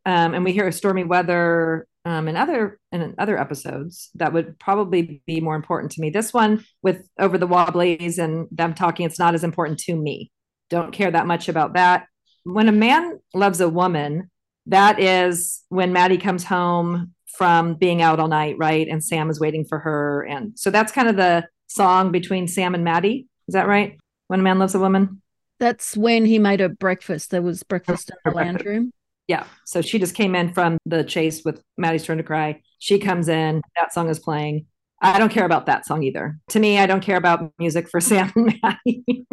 [0.04, 5.22] um, and we hear stormy weather um, in other in other episodes that would probably
[5.26, 6.10] be more important to me.
[6.10, 10.30] This one with over the wobblies and them talking, it's not as important to me.
[10.70, 12.06] Don't care that much about that.
[12.44, 14.30] When a man loves a woman,
[14.68, 18.86] that is when Maddie comes home from being out all night, right?
[18.88, 22.74] And Sam is waiting for her, and so that's kind of the song between Sam
[22.74, 23.26] and Maddie.
[23.46, 23.98] Is that right?
[24.28, 25.22] When a man loves a woman.
[25.60, 27.30] That's when he made her breakfast.
[27.30, 28.92] There was breakfast in the lounge room.
[29.26, 29.44] Yeah.
[29.66, 32.62] So she just came in from the chase with Maddie's Turn to Cry.
[32.78, 34.66] She comes in, that song is playing.
[35.00, 36.38] I don't care about that song either.
[36.50, 39.26] To me, I don't care about music for Sam and Maddie.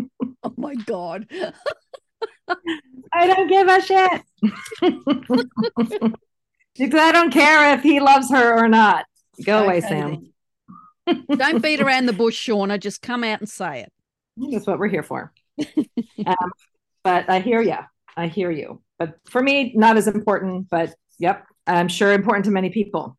[0.44, 1.28] Oh my God.
[3.14, 4.22] I don't give a shit.
[6.78, 9.06] because I don't care if he loves her or not.
[9.46, 10.32] Go away, Sam.
[11.30, 12.80] Don't beat around the bush, Shawna.
[12.80, 13.92] Just come out and say it.
[14.52, 15.32] That's what we're here for.
[16.26, 16.52] um,
[17.04, 17.78] but I hear you.
[18.18, 18.82] I hear you.
[19.00, 23.18] But for me, not as important, but yep, I'm sure important to many people.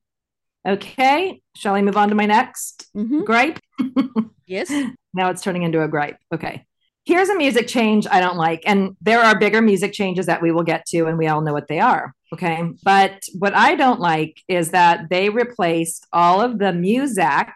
[0.66, 3.24] Okay, shall I move on to my next Mhm.
[3.24, 3.58] gripe?
[4.48, 4.70] Yes.
[5.12, 6.18] Now it's turning into a gripe.
[6.32, 6.64] Okay.
[7.06, 8.62] Here's a music change I don't like.
[8.66, 11.52] And there are bigger music changes that we will get to, and we all know
[11.52, 12.12] what they are.
[12.32, 12.62] Okay.
[12.82, 17.46] But what I don't like is that they replaced all of the music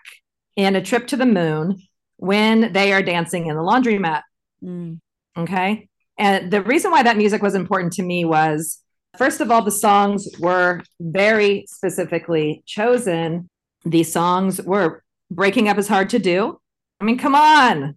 [0.54, 1.82] in A Trip to the Moon
[2.16, 4.22] when they are dancing in the laundromat.
[4.62, 5.00] Mm.
[5.36, 5.88] Okay.
[6.16, 8.78] And the reason why that music was important to me was
[9.18, 13.48] first of all, the songs were very specifically chosen.
[13.84, 16.60] These songs were Breaking Up is Hard to Do.
[17.00, 17.96] I mean, come on.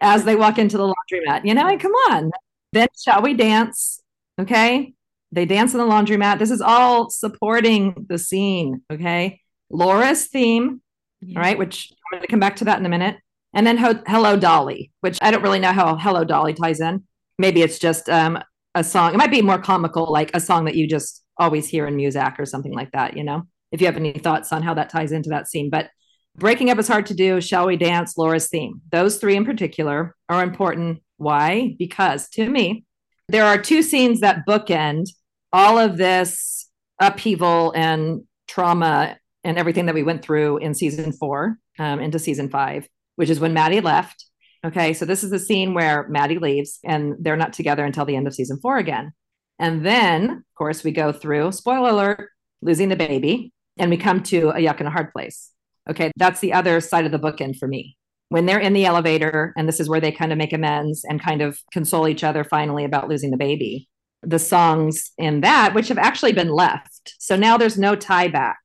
[0.00, 2.30] As they walk into the laundromat, you know, and come on.
[2.72, 4.00] Then Shall We Dance?
[4.40, 4.94] Okay.
[5.32, 6.38] They dance in the laundromat.
[6.38, 8.82] This is all supporting the scene.
[8.92, 9.40] Okay.
[9.70, 10.80] Laura's theme,
[11.20, 11.38] Yeah.
[11.38, 13.16] all right, which I'm going to come back to that in a minute.
[13.54, 17.04] And then Ho- Hello Dolly, which I don't really know how Hello Dolly ties in.
[17.38, 18.38] Maybe it's just um,
[18.74, 19.12] a song.
[19.14, 22.34] It might be more comical, like a song that you just always hear in music
[22.38, 23.42] or something like that, you know,
[23.72, 25.68] if you have any thoughts on how that ties into that scene.
[25.70, 25.88] But
[26.36, 28.80] Breaking Up is Hard to Do, Shall We Dance, Laura's theme.
[28.92, 31.02] Those three in particular are important.
[31.16, 31.74] Why?
[31.78, 32.84] Because to me,
[33.28, 35.06] there are two scenes that bookend
[35.52, 41.58] all of this upheaval and trauma and everything that we went through in season four
[41.78, 44.24] um, into season five, which is when Maddie left.
[44.64, 48.16] Okay, so this is the scene where Maddie leaves and they're not together until the
[48.16, 49.12] end of season four again.
[49.58, 54.22] And then, of course, we go through, spoiler alert, losing the baby, and we come
[54.24, 55.50] to a yuk and a hard place.
[55.90, 57.96] Okay, that's the other side of the bookend for me.
[58.28, 61.22] When they're in the elevator, and this is where they kind of make amends and
[61.22, 63.88] kind of console each other finally about losing the baby.
[64.22, 67.14] The songs in that, which have actually been left.
[67.18, 68.58] So now there's no tie back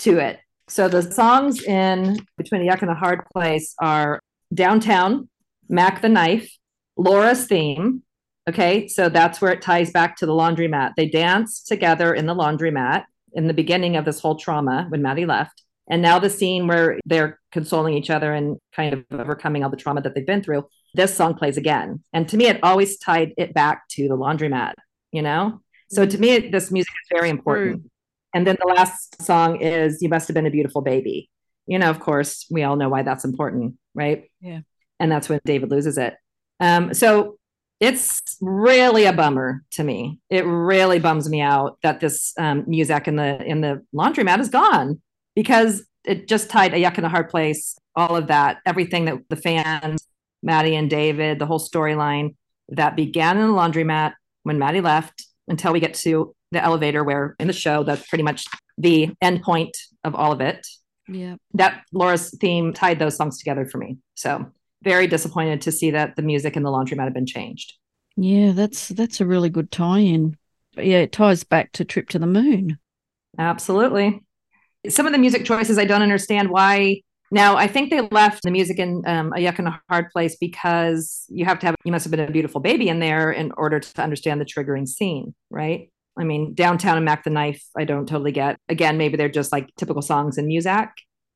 [0.00, 0.38] to it.
[0.68, 4.20] So the songs in Between a Yuk and a Hard Place are
[4.54, 5.28] Downtown,
[5.68, 6.56] Mac the Knife,
[6.96, 8.02] Laura's theme.
[8.48, 10.92] Okay, so that's where it ties back to the laundromat.
[10.96, 15.26] They danced together in the laundromat in the beginning of this whole trauma when Maddie
[15.26, 15.62] left.
[15.90, 19.76] And now the scene where they're consoling each other and kind of overcoming all the
[19.76, 22.02] trauma that they've been through, this song plays again.
[22.12, 24.74] And to me, it always tied it back to the laundromat,
[25.10, 25.60] you know?
[25.90, 27.90] So to me, this music is very important.
[28.32, 31.28] And then the last song is You Must Have Been a Beautiful Baby.
[31.66, 34.30] You know, of course, we all know why that's important, right?
[34.40, 34.60] Yeah.
[35.00, 36.14] And that's when David loses it.
[36.60, 37.38] Um, so
[37.80, 40.20] it's really a bummer to me.
[40.28, 44.50] It really bums me out that this um, music in the in the laundromat is
[44.50, 45.00] gone
[45.34, 47.78] because it just tied a yuk in a hard place.
[47.94, 50.06] All of that, everything that the fans,
[50.42, 52.34] Maddie and David, the whole storyline
[52.68, 54.12] that began in the laundromat
[54.44, 58.24] when Maddie left until we get to the elevator, where in the show that's pretty
[58.24, 58.46] much
[58.78, 60.66] the end point of all of it.
[61.08, 61.36] Yeah.
[61.54, 63.98] That Laura's theme tied those songs together for me.
[64.14, 64.46] So
[64.82, 67.74] very disappointed to see that the music in the laundromat had been changed.
[68.16, 70.36] Yeah, that's that's a really good tie-in.
[70.76, 72.78] Yeah, it ties back to Trip to the Moon.
[73.38, 74.22] Absolutely.
[74.88, 77.02] Some of the music choices I don't understand why.
[77.32, 80.36] Now, I think they left the music in um, A Yuk and a Hard Place
[80.40, 83.52] because you have to have, you must have been a beautiful baby in there in
[83.56, 85.90] order to understand the triggering scene, right?
[86.18, 88.58] I mean, Downtown and Mac the Knife, I don't totally get.
[88.68, 90.88] Again, maybe they're just like typical songs in music.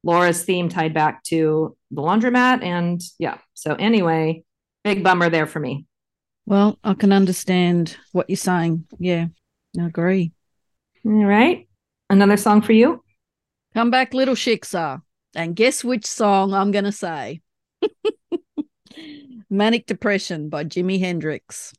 [0.03, 2.63] Laura's theme tied back to the laundromat.
[2.65, 3.39] And yeah.
[3.55, 4.43] So, anyway,
[4.83, 5.87] big bummer there for me.
[6.45, 8.87] Well, I can understand what you're saying.
[8.99, 9.27] Yeah,
[9.81, 10.33] I agree.
[11.07, 11.69] All right.
[12.11, 13.04] Another song for you.
[13.75, 15.03] Come back, little Shiksa.
[15.35, 17.41] And guess which song I'm going to say?
[19.51, 21.73] Manic Depression by Jimi Hendrix.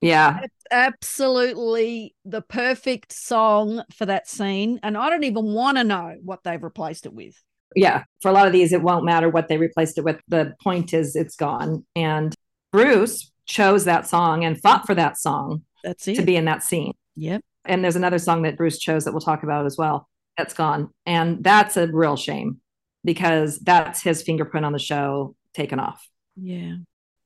[0.00, 0.40] Yeah.
[0.70, 4.78] Absolutely the perfect song for that scene.
[4.82, 7.34] And I don't even want to know what they've replaced it with.
[7.74, 10.20] yeah, for a lot of these, it won't matter what they replaced it with.
[10.28, 11.84] The point is, it's gone.
[11.96, 12.34] And
[12.72, 16.16] Bruce chose that song and fought for that song That's it.
[16.16, 16.92] to be in that scene.
[17.16, 17.42] Yep.
[17.64, 20.08] And there's another song that Bruce chose that we'll talk about as well.
[20.36, 20.90] That's gone.
[21.04, 22.60] And that's a real shame
[23.04, 26.06] because that's his fingerprint on the show taken off.
[26.36, 26.76] Yeah.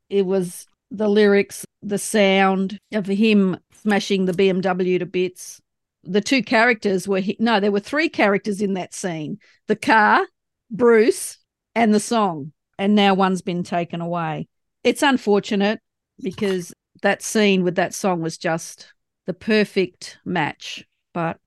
[0.09, 5.61] It was the lyrics, the sound of him smashing the BMW to bits.
[6.05, 10.27] The two characters were, he- no, there were three characters in that scene the car,
[10.71, 11.39] Bruce,
[11.75, 12.53] and the song.
[12.79, 14.49] And now one's been taken away.
[14.83, 15.81] It's unfortunate
[16.23, 18.93] because that scene with that song was just
[19.27, 20.85] the perfect match.
[21.13, 21.39] But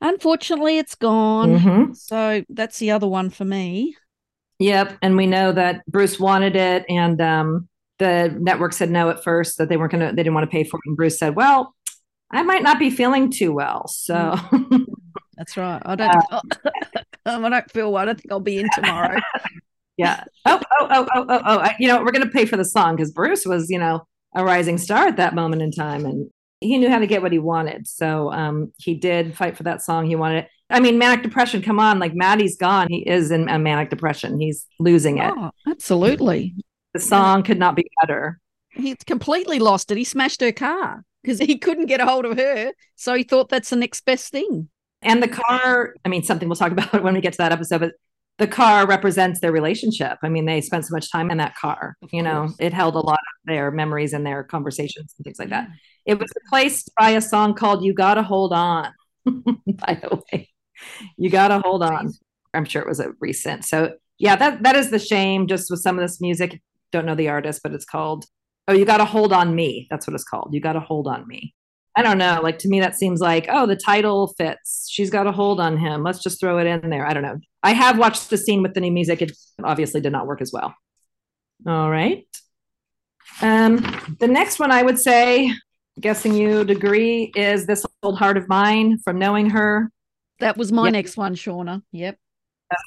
[0.00, 1.58] unfortunately, it's gone.
[1.58, 1.96] Mhm.
[1.96, 3.96] So that's the other one for me.
[4.58, 4.98] Yep.
[5.02, 6.84] And we know that Bruce wanted it.
[6.88, 10.34] And um, The network said no at first, that they weren't going to, they didn't
[10.34, 10.82] want to pay for it.
[10.86, 11.74] And Bruce said, well,
[12.30, 13.88] I might not be feeling too well.
[13.88, 14.84] So mm.
[15.34, 15.80] that's right.
[15.84, 16.40] I don't, uh,
[17.26, 18.02] I don't feel well.
[18.02, 19.18] I don't think I'll be in tomorrow.
[19.96, 20.24] yeah.
[20.44, 21.68] Oh, oh, oh, oh, oh, oh.
[21.78, 24.44] you know, we're going to pay for the song because Bruce was, you know, a
[24.44, 26.04] rising star at that moment in time.
[26.04, 26.28] And
[26.60, 27.86] he knew how to get what he wanted.
[27.86, 30.06] So um, he did fight for that song.
[30.06, 30.50] He wanted it.
[30.68, 31.98] I mean, manic depression, come on.
[31.98, 32.88] Like Maddie's gone.
[32.90, 34.40] He is in a manic depression.
[34.40, 35.32] He's losing it.
[35.36, 36.54] Oh, absolutely.
[36.92, 38.40] The song could not be better.
[38.70, 39.96] He's completely lost it.
[39.96, 42.72] He smashed her car because he couldn't get a hold of her.
[42.96, 44.68] So he thought that's the next best thing.
[45.02, 47.80] And the car, I mean, something we'll talk about when we get to that episode,
[47.80, 47.92] but
[48.38, 50.18] the car represents their relationship.
[50.22, 51.96] I mean, they spent so much time in that car.
[52.12, 55.50] You know, it held a lot of their memories and their conversations and things like
[55.50, 55.68] that.
[56.04, 58.92] It was replaced by a song called You Gotta Hold On,
[59.24, 60.50] by the way.
[61.16, 62.12] You gotta hold on.
[62.52, 63.64] I'm sure it was a recent.
[63.64, 66.60] So yeah, that that is the shame just with some of this music.
[66.92, 68.26] Don't know the artist, but it's called
[68.68, 69.86] Oh, you gotta hold on me.
[69.90, 70.52] That's what it's called.
[70.52, 71.54] You gotta hold on me.
[71.96, 72.40] I don't know.
[72.42, 74.86] Like to me, that seems like, oh, the title fits.
[74.90, 76.02] She's got a hold on him.
[76.02, 77.06] Let's just throw it in there.
[77.06, 77.38] I don't know.
[77.66, 79.22] I have watched the scene with the new music.
[79.22, 80.74] It obviously did not work as well.
[81.66, 82.24] All right.
[83.42, 83.78] Um,
[84.20, 85.52] the next one I would say,
[86.00, 89.90] guessing you'd agree, is This Old Heart of Mine from Knowing Her.
[90.38, 90.92] That was my yep.
[90.92, 91.82] next one, Shawna.
[91.90, 92.16] Yep.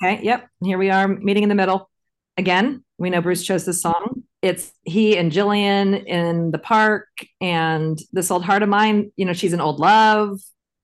[0.01, 0.23] Okay.
[0.23, 0.47] Yep.
[0.63, 1.89] Here we are meeting in the middle.
[2.37, 7.07] Again, we know Bruce chose this song it's he and Jillian in the park
[7.41, 10.39] and this old heart of mine, you know, she's an old love.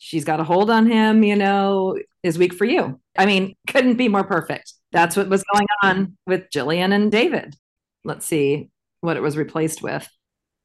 [0.06, 3.00] She's got a hold on him, you know, is weak for you.
[3.18, 4.74] I mean, couldn't be more perfect.
[4.92, 7.56] That's what was going on with Jillian and David.
[8.04, 8.70] Let's see
[9.02, 10.08] what it was replaced with.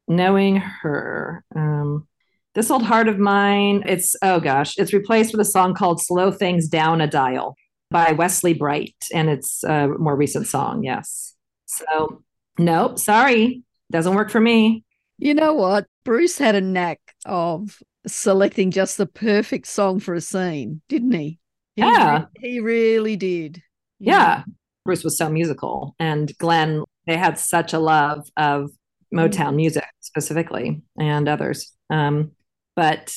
[0.06, 1.42] Knowing her.
[1.56, 2.06] Um,
[2.54, 6.30] this old heart of mine, it's, oh gosh, it's replaced with a song called Slow
[6.30, 7.56] Things Down a Dial
[7.90, 8.96] by Wesley Bright.
[9.14, 11.34] And it's a more recent song, yes.
[11.66, 12.22] So
[12.60, 13.62] Nope, sorry.
[13.90, 14.84] Doesn't work for me.
[15.16, 15.86] You know what?
[16.04, 21.38] Bruce had a knack of selecting just the perfect song for a scene, didn't he?
[21.76, 22.20] he yeah.
[22.20, 23.62] Re- he really did.
[23.98, 24.44] Yeah.
[24.84, 25.94] Bruce was so musical.
[25.98, 28.70] And Glenn, they had such a love of
[29.14, 31.72] Motown music specifically and others.
[31.90, 32.32] Um,
[32.76, 33.14] but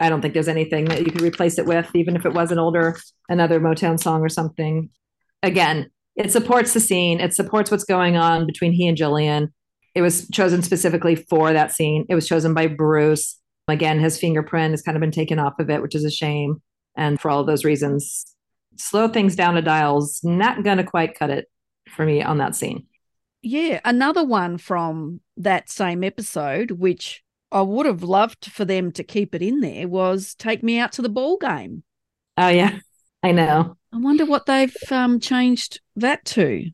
[0.00, 2.52] I don't think there's anything that you could replace it with, even if it was
[2.52, 2.96] an older,
[3.28, 4.90] another Motown song or something.
[5.42, 7.20] Again, it supports the scene.
[7.20, 9.48] It supports what's going on between he and Jillian.
[9.94, 12.04] It was chosen specifically for that scene.
[12.08, 13.38] It was chosen by Bruce.
[13.68, 16.62] Again, his fingerprint has kind of been taken off of it, which is a shame.
[16.96, 18.26] And for all those reasons,
[18.76, 21.50] slow things down to dials, not going to quite cut it
[21.90, 22.86] for me on that scene.
[23.42, 23.80] Yeah.
[23.84, 29.34] Another one from that same episode, which I would have loved for them to keep
[29.34, 31.82] it in there, was Take Me Out to the Ball Game.
[32.36, 32.78] Oh, yeah.
[33.22, 33.76] I know.
[33.92, 36.70] I wonder what they've um, changed that to.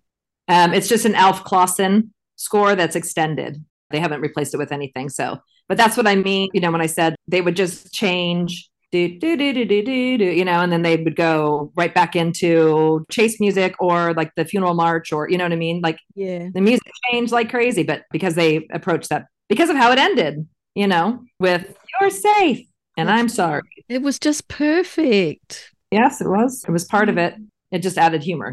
[0.49, 3.65] Um, it's just an Alf Clausen score that's extended.
[3.91, 5.09] They haven't replaced it with anything.
[5.09, 5.39] So,
[5.73, 6.51] but that's what I mean.
[6.53, 10.19] You know, when I said they would just change do do do do do do
[10.19, 14.35] do, you know, and then they would go right back into chase music or like
[14.37, 15.81] the funeral march or you know what I mean?
[15.81, 19.91] Like, yeah, the music changed like crazy, but because they approached that because of how
[19.93, 22.67] it ended, you know, with "You're safe"
[22.99, 25.73] and "I'm sorry." It was just perfect.
[25.91, 26.67] Yes, it was.
[26.69, 27.29] It was part of mm.
[27.29, 27.35] it.
[27.71, 28.53] It just added humor.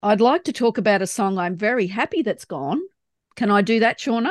[0.00, 2.82] I'd like to talk about a song I'm very happy that's gone.
[3.34, 4.30] Can I do that, Shawna?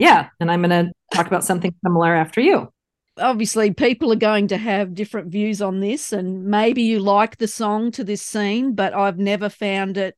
[0.00, 0.30] Yeah.
[0.40, 2.72] And I'm going to talk about something similar after you.
[3.18, 7.46] Obviously, people are going to have different views on this, and maybe you like the
[7.46, 10.16] song to this scene, but I've never found it.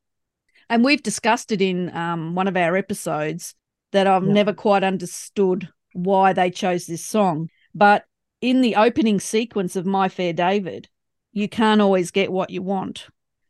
[0.69, 3.55] And we've discussed it in um, one of our episodes
[3.91, 4.31] that I've yeah.
[4.31, 7.49] never quite understood why they chose this song.
[7.75, 8.05] But
[8.39, 10.87] in the opening sequence of My Fair David,
[11.33, 13.07] you can't always get what you want.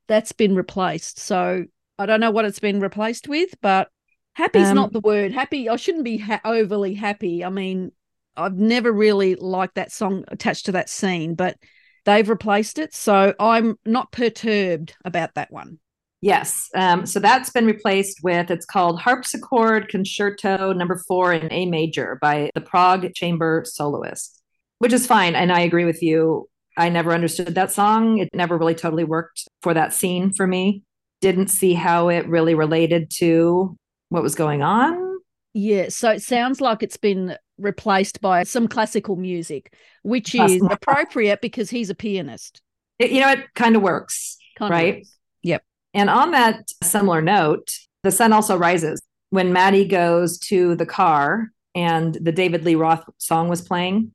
[0.08, 1.20] That's been replaced.
[1.20, 1.66] So
[2.00, 3.90] I don't know what it's been replaced with, but
[4.34, 5.32] happy's um, not the word.
[5.32, 7.44] Happy, I shouldn't be ha- overly happy.
[7.44, 7.92] I mean,
[8.36, 11.58] I've never really liked that song attached to that scene, but
[12.06, 12.94] they've replaced it.
[12.94, 15.80] So I'm not perturbed about that one.
[16.22, 16.70] Yes.
[16.74, 22.18] Um, so that's been replaced with it's called Harpsichord Concerto number four in A major
[22.22, 24.42] by the Prague Chamber Soloist,
[24.80, 25.36] which is fine.
[25.36, 26.48] And I agree with you.
[26.78, 28.20] I never understood that song.
[28.20, 30.84] It never really totally worked for that scene for me.
[31.20, 33.76] Didn't see how it really related to
[34.14, 35.18] what was going on.
[35.54, 41.42] Yeah, so it sounds like it's been replaced by some classical music, which is appropriate
[41.42, 42.62] because he's a pianist.
[43.00, 44.96] It, you know, it kind of works, kind right?
[44.98, 45.18] Works.
[45.42, 45.64] Yep.
[45.96, 47.72] And on that similar note,
[48.04, 49.02] the sun also rises
[49.32, 54.12] when Maddie goes to the car and the David Lee Roth song was playing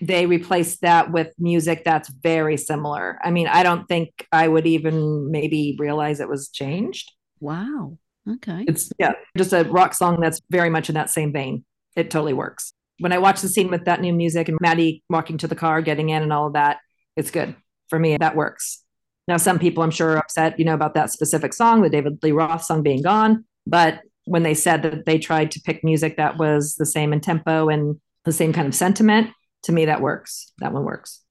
[0.00, 3.18] they replaced that with music that's very similar.
[3.22, 7.10] I mean, I don't think I would even maybe realize it was changed.
[7.40, 7.98] Wow.
[8.34, 8.64] Okay.
[8.66, 11.64] It's yeah, just a rock song that's very much in that same vein.
[11.96, 12.72] It totally works.
[13.00, 15.80] When I watch the scene with that new music and Maddie walking to the car,
[15.82, 16.78] getting in and all of that,
[17.16, 17.54] it's good.
[17.88, 18.82] For me, that works.
[19.28, 22.18] Now, some people I'm sure are upset, you know, about that specific song, the David
[22.22, 23.44] Lee Roth song being gone.
[23.66, 27.20] But when they said that they tried to pick music that was the same in
[27.20, 29.30] tempo and the same kind of sentiment,
[29.64, 30.52] to me that works.
[30.58, 31.22] That one works.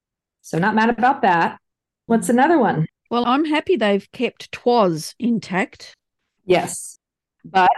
[0.42, 1.58] So not mad about that.
[2.06, 2.86] What's another one?
[3.10, 5.94] Well, I'm happy they've kept Twas intact.
[6.48, 6.98] Yes.
[7.44, 7.70] But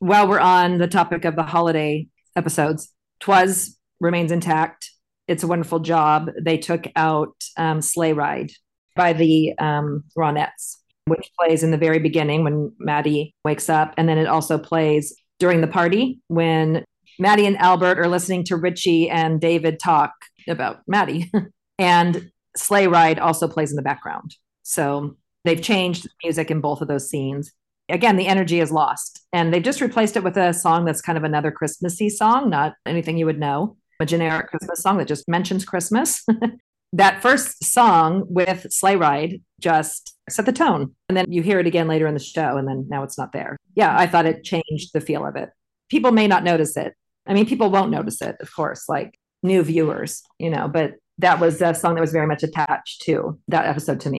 [0.00, 4.90] while we're on the topic of the holiday episodes, Twas remains intact.
[5.28, 6.30] It's a wonderful job.
[6.40, 8.50] They took out um, Sleigh Ride
[8.94, 10.76] by the um, Ronettes,
[11.06, 13.94] which plays in the very beginning when Maddie wakes up.
[13.96, 16.84] And then it also plays during the party when
[17.18, 20.12] Maddie and Albert are listening to Richie and David talk
[20.48, 21.30] about Maddie.
[21.78, 24.34] and Sleigh Ride also plays in the background.
[24.62, 27.52] So they've changed music in both of those scenes.
[27.88, 29.26] Again, the energy is lost.
[29.32, 32.74] And they've just replaced it with a song that's kind of another Christmassy song, not
[32.84, 36.24] anything you would know, a generic Christmas song that just mentions Christmas.
[36.92, 40.94] that first song with Sleigh Ride just set the tone.
[41.08, 43.32] And then you hear it again later in the show, and then now it's not
[43.32, 43.56] there.
[43.74, 45.50] Yeah, I thought it changed the feel of it.
[45.88, 46.94] People may not notice it.
[47.26, 51.40] I mean, people won't notice it, of course, like new viewers, you know, but that
[51.40, 54.18] was a song that was very much attached to that episode to me.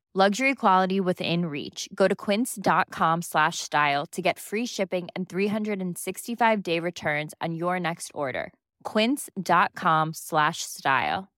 [0.13, 6.61] luxury quality within reach go to quince.com slash style to get free shipping and 365
[6.61, 8.51] day returns on your next order
[8.83, 11.29] quince.com slash style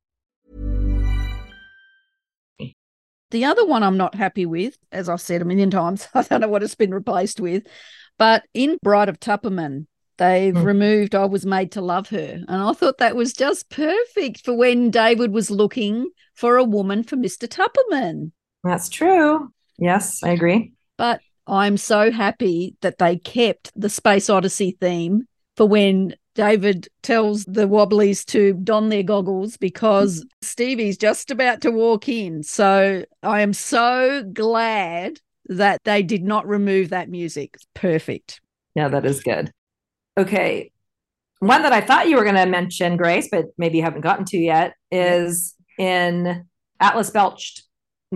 [3.31, 6.41] The other one I'm not happy with, as I've said a million times, I don't
[6.41, 7.63] know what it's been replaced with,
[8.19, 9.87] but in Bride of Tupperman,
[10.19, 10.63] they've Mm.
[10.63, 12.43] removed I Was Made to Love Her.
[12.47, 17.03] And I thought that was just perfect for when David was looking for a woman
[17.03, 17.47] for Mr.
[17.47, 18.33] Tupperman.
[18.63, 19.51] That's true.
[19.77, 20.73] Yes, I agree.
[20.97, 27.45] But I'm so happy that they kept the Space Odyssey theme for when David tells
[27.45, 32.41] the Wobblies to don their goggles because Stevie's just about to walk in.
[32.43, 37.57] So I am so glad that they did not remove that music.
[37.73, 38.41] Perfect.
[38.75, 39.51] Yeah, that is good.
[40.17, 40.71] Okay.
[41.39, 44.25] One that I thought you were going to mention, Grace, but maybe you haven't gotten
[44.25, 46.45] to yet, is in
[46.79, 47.63] Atlas Belched,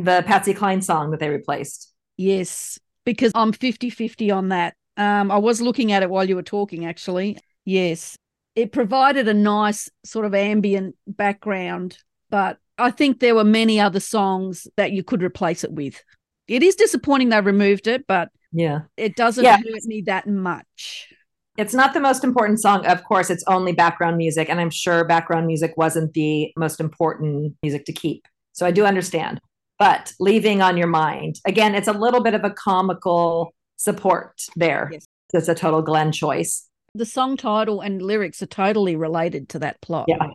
[0.04, 1.94] the Patsy Cline song that they replaced.
[2.18, 4.76] Yes, because I'm 50 50 on that.
[4.96, 7.38] Um, I was looking at it while you were talking, actually.
[7.66, 8.16] Yes,
[8.56, 11.98] it provided a nice sort of ambient background,
[12.30, 16.04] but I think there were many other songs that you could replace it with.
[16.48, 18.82] It is disappointing they removed it, but Yeah.
[18.96, 19.58] it doesn't Yeah.
[19.58, 21.12] hurt me that much.
[21.58, 22.86] It's not the most important song.
[22.86, 24.48] Of course, it's only background music.
[24.48, 28.28] And I'm sure background music wasn't the most important music to keep.
[28.54, 29.40] So I do understand.
[29.80, 34.90] But leaving on your mind, again, it's a little bit of a comical support there.
[34.92, 35.06] Yes.
[35.34, 36.68] It's a total Glenn choice.
[36.96, 40.06] The song title and lyrics are totally related to that plot.
[40.08, 40.28] Yeah.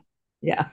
[0.42, 0.68] Yeah.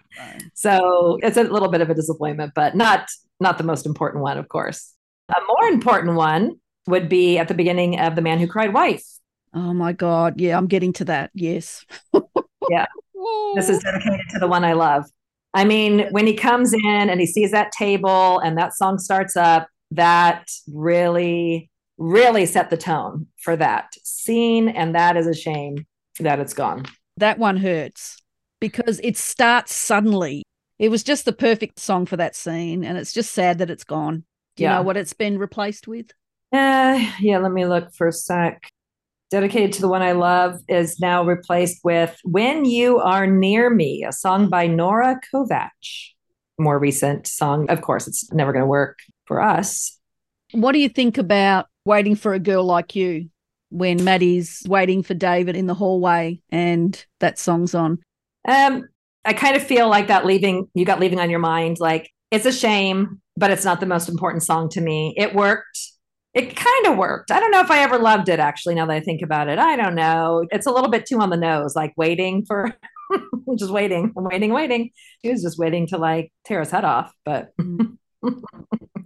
[0.54, 3.08] So it's a little bit of a disappointment, but not
[3.40, 4.94] not the most important one, of course.
[5.30, 9.06] A more important one would be at the beginning of The Man Who Cried Wife.
[9.54, 10.40] Oh my God.
[10.40, 11.32] Yeah, I'm getting to that.
[11.34, 11.86] Yes.
[12.70, 12.86] Yeah.
[13.56, 15.04] This is dedicated to the one I love.
[15.54, 19.36] I mean, when he comes in and he sees that table and that song starts
[19.36, 24.70] up, that really, really set the tone for that scene.
[24.70, 25.88] And that is a shame
[26.20, 26.86] that it's gone.
[27.18, 28.18] that one hurts
[28.62, 30.44] because it starts suddenly.
[30.78, 33.84] It was just the perfect song for that scene, and it's just sad that it's
[33.84, 34.24] gone.
[34.56, 34.76] Do you Yeah.
[34.76, 36.12] know what it's been replaced with?
[36.54, 38.70] Uh, yeah, let me look for a sec.
[39.32, 44.04] Dedicated to the one I love is now replaced with When You Are Near Me,
[44.08, 45.70] a song by Nora Kovac.
[46.58, 47.70] More recent song.
[47.70, 49.98] Of course, it's never going to work for us.
[50.52, 53.30] What do you think about waiting for a girl like you?
[53.70, 58.00] when Maddie's waiting for David in the hallway and that song's on?
[58.48, 58.88] Um,
[59.26, 61.78] I kind of feel like that leaving you got leaving on your mind.
[61.80, 65.14] Like it's a shame, but it's not the most important song to me.
[65.18, 65.80] It worked.
[66.34, 67.32] It kind of worked.
[67.32, 69.58] I don't know if I ever loved it actually, now that I think about it.
[69.60, 70.46] I don't know.
[70.52, 72.78] It's a little bit too on the nose, like waiting for
[73.58, 74.92] just waiting, waiting, waiting.
[75.22, 77.12] He was just waiting to like tear his head off.
[77.26, 77.50] But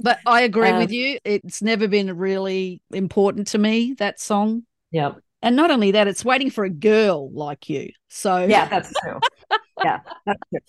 [0.01, 1.17] But I agree Um, with you.
[1.23, 4.63] It's never been really important to me, that song.
[4.91, 5.13] yeah.
[5.41, 7.89] And not only that, it's waiting for a girl like you.
[8.09, 9.19] So Yeah, that's true.
[9.83, 10.59] yeah, that's true.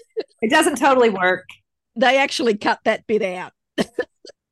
[0.42, 1.44] It doesn't totally work.
[1.96, 3.52] they actually cut that bit out.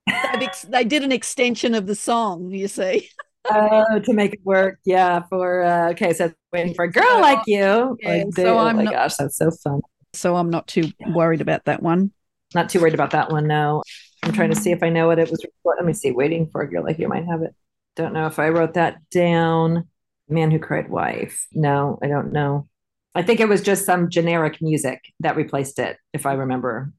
[0.08, 3.08] Ex- they did an extension of the song, you see.
[3.50, 4.78] Oh, to make it work.
[4.84, 7.96] Yeah, for uh okay, so waiting for a girl like you.
[8.00, 9.80] Yeah, Like, so oh I'm my not- gosh, that's so fun.
[10.14, 12.12] So I'm not too worried about that one.
[12.54, 13.46] Not too worried about that one.
[13.46, 13.82] No,
[14.22, 15.44] I'm trying to see if I know what it was.
[15.64, 16.10] Let me see.
[16.12, 17.54] Waiting for a girl like you might have it.
[17.96, 19.88] Don't know if I wrote that down.
[20.28, 21.46] Man who cried wife.
[21.52, 22.68] No, I don't know.
[23.14, 26.92] I think it was just some generic music that replaced it, if I remember.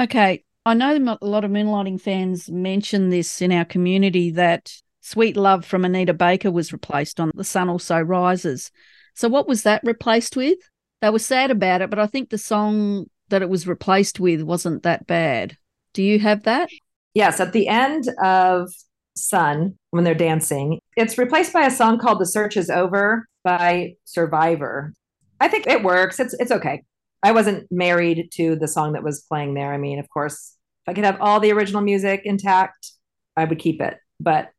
[0.00, 0.42] Okay.
[0.64, 5.64] I know a lot of Moonlighting fans mention this in our community that Sweet Love
[5.64, 8.70] from Anita Baker was replaced on The Sun Also Rises.
[9.14, 10.58] So, what was that replaced with?
[11.00, 14.42] They were sad about it, but I think the song that it was replaced with
[14.42, 15.56] wasn't that bad.
[15.94, 16.68] Do you have that?
[17.14, 18.70] Yes, at the end of
[19.16, 23.94] Sun, when they're dancing, it's replaced by a song called The Search Is Over by
[24.04, 24.94] Survivor.
[25.40, 26.20] I think it works.
[26.20, 26.82] It's it's okay.
[27.22, 29.72] I wasn't married to the song that was playing there.
[29.72, 32.92] I mean, of course, if I could have all the original music intact,
[33.36, 34.50] I would keep it, but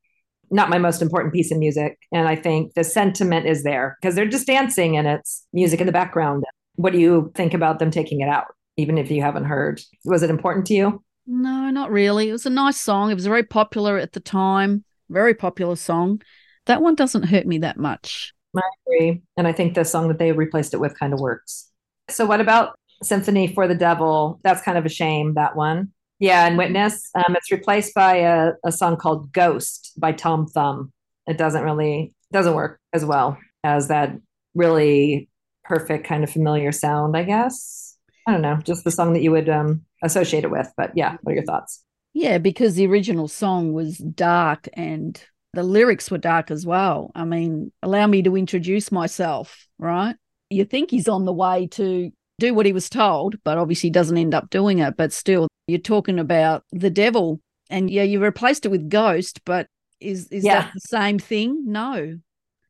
[0.49, 1.97] not my most important piece of music.
[2.11, 5.87] And I think the sentiment is there because they're just dancing and it's music in
[5.87, 6.43] the background.
[6.75, 8.45] What do you think about them taking it out,
[8.77, 9.81] even if you haven't heard?
[10.05, 11.03] Was it important to you?
[11.25, 12.29] No, not really.
[12.29, 13.11] It was a nice song.
[13.11, 16.21] It was very popular at the time, very popular song.
[16.65, 18.33] That one doesn't hurt me that much.
[18.55, 19.21] I agree.
[19.35, 21.69] And I think the song that they replaced it with kind of works.
[22.13, 24.39] So, what about Symphony for the Devil?
[24.43, 25.91] That's kind of a shame, that one.
[26.19, 30.93] Yeah, and Witness, um, it's replaced by a, a song called Ghost by Tom Thumb.
[31.27, 34.11] It doesn't really doesn't work as well as that
[34.55, 35.29] really
[35.63, 37.97] perfect kind of familiar sound, I guess.
[38.27, 40.71] I don't know, just the song that you would um, associate it with.
[40.77, 41.83] But yeah, what are your thoughts?
[42.13, 45.21] Yeah, because the original song was dark and
[45.53, 47.11] the lyrics were dark as well.
[47.15, 50.15] I mean, allow me to introduce myself, right?
[50.53, 54.17] You think he's on the way to do what he was told, but obviously doesn't
[54.17, 54.95] end up doing it.
[54.97, 57.39] But still, you're talking about the devil.
[57.69, 59.67] And yeah, you replaced it with ghost, but
[59.99, 60.61] is is Yeah.
[60.63, 61.63] that the same thing?
[61.65, 62.17] No.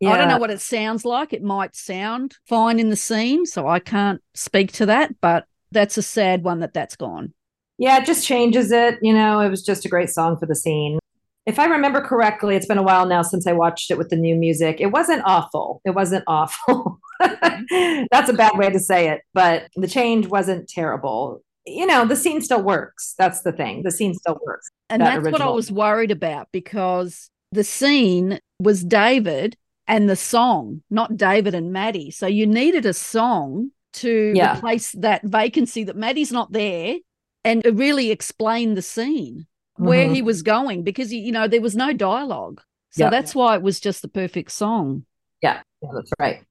[0.06, 1.32] I don't know what it sounds like.
[1.32, 5.98] It might sound fine in the scene, so I can't speak to that, but that's
[5.98, 7.34] a sad one that that's gone.
[7.78, 9.00] Yeah, it just changes it.
[9.02, 11.00] You know, it was just a great song for the scene.
[11.46, 14.18] If I remember correctly, it's been a while now since I watched it with the
[14.18, 14.82] new music.
[14.82, 15.82] It wasn't awful.
[15.86, 17.00] It wasn't awful.
[18.11, 21.41] That's a bad way to say it, but the change wasn't terrible.
[21.66, 23.14] You know, the scene still works.
[23.18, 23.84] That's the thing.
[23.84, 24.70] The scene still works.
[24.89, 29.55] And that that's what I was worried about because the scene was David
[29.88, 32.11] and the song, not David and Maddie.
[32.11, 34.57] So you needed a song to Yeah.
[34.57, 36.97] replace that vacancy that Maddie's not there
[37.45, 39.45] and really explain the scene
[39.78, 40.16] where Mhm.
[40.16, 42.61] he was going because you know there was no dialogue.
[42.91, 43.09] So Yeah.
[43.09, 45.05] that's why it was just the perfect song.
[45.41, 46.43] Yeah, yeah, that's right.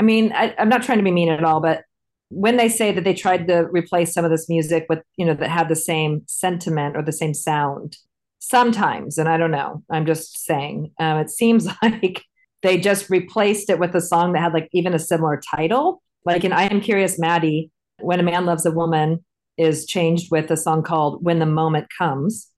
[0.00, 1.84] I mean, I, I'm not trying to be mean at all, but
[2.30, 5.34] when they say that they tried to replace some of this music with, you know,
[5.34, 7.98] that had the same sentiment or the same sound,
[8.38, 12.24] sometimes, and I don't know, I'm just saying, um, it seems like
[12.62, 16.02] they just replaced it with a song that had like even a similar title.
[16.24, 19.22] Like in I Am Curious, Maddie, When a Man Loves a Woman
[19.58, 22.48] is changed with a song called When the Moment Comes.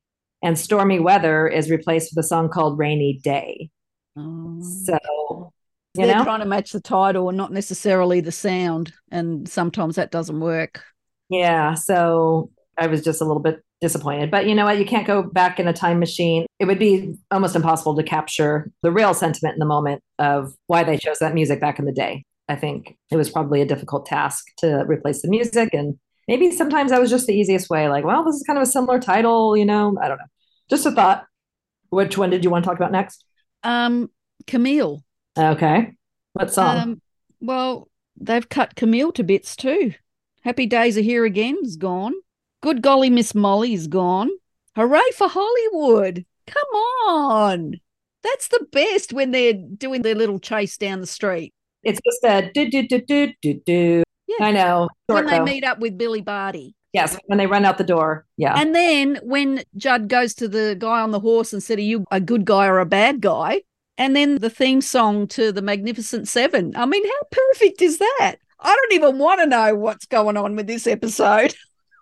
[0.44, 3.70] And Stormy Weather is replaced with a song called Rainy Day.
[4.84, 5.52] So,
[5.94, 6.24] you They're know?
[6.24, 8.92] trying to match the title and not necessarily the sound.
[9.10, 10.82] And sometimes that doesn't work.
[11.28, 14.30] Yeah, so I was just a little bit disappointed.
[14.30, 14.78] But you know what?
[14.78, 16.46] You can't go back in a time machine.
[16.58, 20.84] It would be almost impossible to capture the real sentiment in the moment of why
[20.84, 22.24] they chose that music back in the day.
[22.48, 25.74] I think it was probably a difficult task to replace the music.
[25.74, 27.88] And maybe sometimes that was just the easiest way.
[27.88, 29.96] Like, well, this is kind of a similar title, you know?
[30.00, 30.24] I don't know.
[30.70, 31.24] Just a thought.
[31.90, 33.24] Which one did you want to talk about next?
[33.62, 34.10] Um,
[34.46, 35.02] Camille.
[35.38, 35.92] Okay.
[36.34, 36.78] What song?
[36.78, 37.02] Um,
[37.40, 37.88] well,
[38.20, 39.94] they've cut Camille to bits too.
[40.42, 42.14] Happy Days Are Here Again is gone.
[42.62, 44.30] Good golly, Miss Molly's gone.
[44.76, 46.24] Hooray for Hollywood.
[46.46, 46.68] Come
[47.08, 47.80] on.
[48.22, 51.52] That's the best when they're doing their little chase down the street.
[51.82, 54.02] it's just a do do do do do do.
[54.28, 54.46] Yeah.
[54.46, 54.88] I know.
[55.06, 55.44] when they though.
[55.44, 56.74] meet up with Billy Barty.
[56.92, 58.26] Yes, when they run out the door.
[58.36, 58.54] Yeah.
[58.58, 62.04] And then when Judd goes to the guy on the horse and said, Are you
[62.10, 63.62] a good guy or a bad guy?
[63.98, 66.74] And then the theme song to the Magnificent Seven.
[66.76, 68.36] I mean, how perfect is that?
[68.58, 71.54] I don't even want to know what's going on with this episode.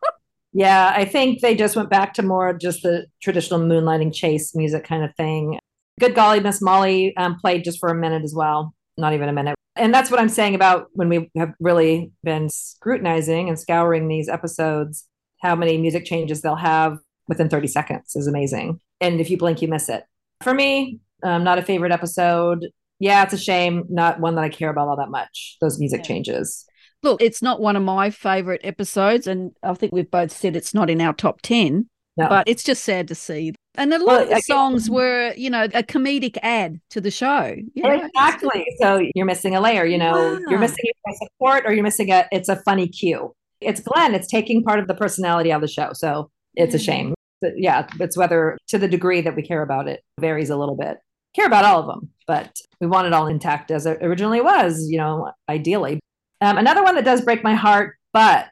[0.53, 4.85] yeah, I think they just went back to more just the traditional moonlighting chase music
[4.85, 5.59] kind of thing.
[5.99, 9.33] Good golly, Miss Molly um, played just for a minute as well, not even a
[9.33, 9.57] minute.
[9.77, 14.29] And that's what I'm saying about when we have really been scrutinizing and scouring these
[14.29, 15.07] episodes,
[15.41, 18.81] how many music changes they'll have within 30 seconds is amazing.
[19.01, 20.05] And if you blink, you miss it.
[20.43, 22.67] For me, um, not a favorite episode.
[22.99, 23.85] Yeah, it's a shame.
[23.89, 25.57] Not one that I care about all that much.
[25.61, 26.07] Those music yeah.
[26.07, 26.67] changes.
[27.03, 30.75] Look, it's not one of my favorite episodes, and I think we've both said it's
[30.75, 31.89] not in our top ten.
[32.17, 32.29] No.
[32.29, 33.55] But it's just sad to see.
[33.77, 37.11] And a lot well, of the songs were, you know, a comedic ad to the
[37.11, 37.55] show.
[37.75, 38.03] You know?
[38.05, 38.67] Exactly.
[38.81, 40.39] So you're missing a layer, you know, yeah.
[40.49, 43.33] you're missing a support or you're missing a, it's a funny cue.
[43.61, 45.91] It's Glenn, it's taking part of the personality of the show.
[45.95, 47.15] So it's a shame.
[47.41, 50.77] But yeah, it's whether to the degree that we care about it varies a little
[50.77, 50.99] bit.
[51.35, 54.87] Care about all of them, but we want it all intact as it originally was,
[54.89, 56.01] you know, ideally.
[56.41, 58.49] Um, another one that does break my heart, but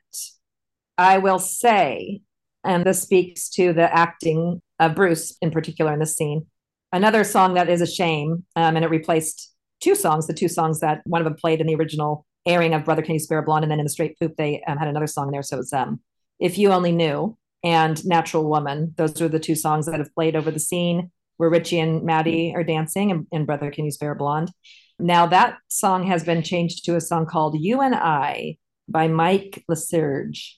[0.97, 2.21] I will say,
[2.65, 6.47] and this speaks to the acting of Bruce in particular in this scene.
[6.93, 10.81] Another song that is a shame, um, and it replaced two songs, the two songs
[10.81, 13.43] that one of them played in the original airing of Brother Can You Spare a
[13.43, 15.43] Blonde, and then in the Straight Poop they um, had another song there.
[15.43, 16.01] So it's um,
[16.39, 18.95] If You Only Knew and Natural Woman.
[18.97, 22.53] Those are the two songs that have played over the scene where Richie and Maddie
[22.55, 24.53] are dancing and, and Brother Can You Spare a Blonde.
[24.99, 28.59] Now that song has been changed to a song called You and I
[28.89, 30.55] by Mike LeSurge.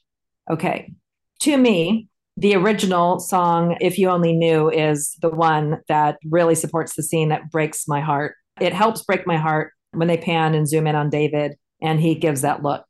[0.50, 0.92] Okay.
[1.40, 6.94] To me, the original song, If You Only Knew, is the one that really supports
[6.94, 8.34] the scene that breaks my heart.
[8.60, 12.14] It helps break my heart when they pan and zoom in on David and he
[12.14, 12.84] gives that look.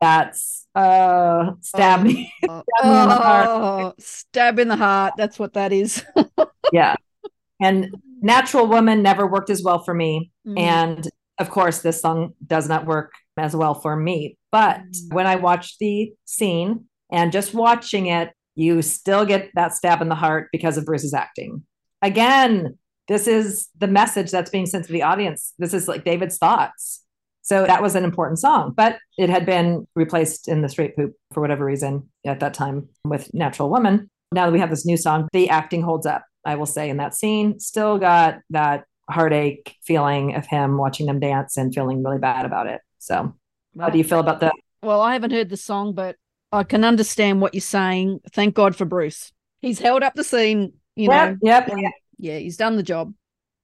[0.00, 2.32] That's uh stab me.
[2.48, 3.46] Oh, stab, me in the heart.
[3.48, 5.14] Oh, stab in the heart.
[5.16, 6.04] That's what that is.
[6.72, 6.96] yeah.
[7.60, 10.30] And Natural Woman never worked as well for me.
[10.46, 10.58] Mm.
[10.58, 14.38] And of course, this song does not work as well for me.
[14.52, 15.14] But mm.
[15.14, 20.08] when I watched the scene and just watching it, you still get that stab in
[20.08, 21.62] the heart because of Bruce's acting.
[22.02, 22.78] Again,
[23.08, 25.52] this is the message that's being sent to the audience.
[25.58, 27.02] This is like David's thoughts.
[27.42, 31.12] So that was an important song, but it had been replaced in the straight poop
[31.32, 34.10] for whatever reason at that time with Natural Woman.
[34.32, 36.96] Now that we have this new song, the acting holds up, I will say, in
[36.98, 37.58] that scene.
[37.58, 42.68] Still got that heartache feeling of him watching them dance and feeling really bad about
[42.68, 42.80] it.
[42.98, 43.34] So,
[43.78, 44.52] how do you feel about that?
[44.82, 46.16] Well, I haven't heard the song, but
[46.52, 48.20] I can understand what you're saying.
[48.32, 49.32] Thank God for Bruce.
[49.60, 51.38] He's held up the scene, you yep, know.
[51.42, 51.68] Yep.
[51.76, 51.90] Yeah.
[52.18, 53.12] yeah, he's done the job.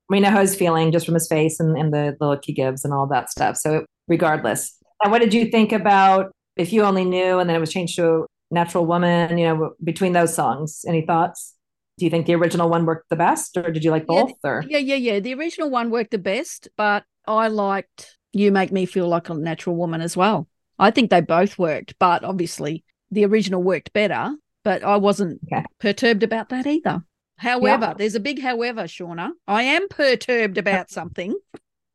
[0.09, 2.53] We know how he's feeling just from his face and, and the, the look he
[2.53, 3.57] gives and all that stuff.
[3.57, 4.77] So regardless.
[5.03, 7.97] And what did you think about if you only knew and then it was changed
[7.97, 10.85] to natural woman, you know, between those songs?
[10.87, 11.55] Any thoughts?
[11.99, 14.31] Do you think the original one worked the best or did you like both?
[14.43, 15.21] Yeah, or yeah, yeah, yeah.
[15.21, 19.35] The original one worked the best, but I liked You Make Me Feel Like a
[19.35, 20.49] Natural Woman as well.
[20.79, 24.35] I think they both worked, but obviously the original worked better.
[24.65, 25.65] But I wasn't okay.
[25.81, 27.05] perturbed about that either.
[27.37, 27.95] However, yeah.
[27.95, 29.31] there's a big however, Shawna.
[29.49, 31.35] I am perturbed about something.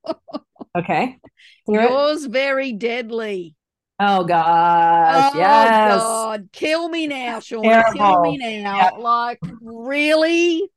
[0.78, 1.18] okay.
[1.68, 3.56] Yours very deadly.
[4.00, 5.32] Oh gosh.
[5.34, 6.02] Oh yes.
[6.02, 6.50] God.
[6.52, 7.94] Kill me now, Shawna.
[7.94, 8.76] Kill me now.
[8.76, 8.94] Yep.
[9.00, 10.70] Like, really?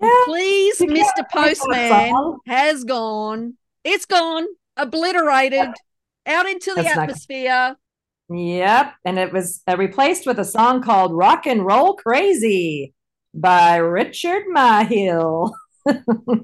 [0.00, 0.10] Yeah.
[0.24, 1.28] Please, you Mr.
[1.30, 3.54] Postman has gone.
[3.84, 4.46] It's gone.
[4.76, 5.70] Obliterated.
[6.26, 7.76] Out into the That's atmosphere.
[8.30, 8.94] Yep.
[9.04, 12.92] And it was uh, replaced with a song called Rock and Roll Crazy
[13.34, 15.52] by Richard Mahill.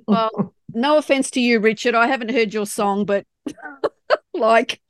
[0.06, 1.94] well, no offense to you, Richard.
[1.94, 3.26] I haven't heard your song, but
[4.34, 4.80] like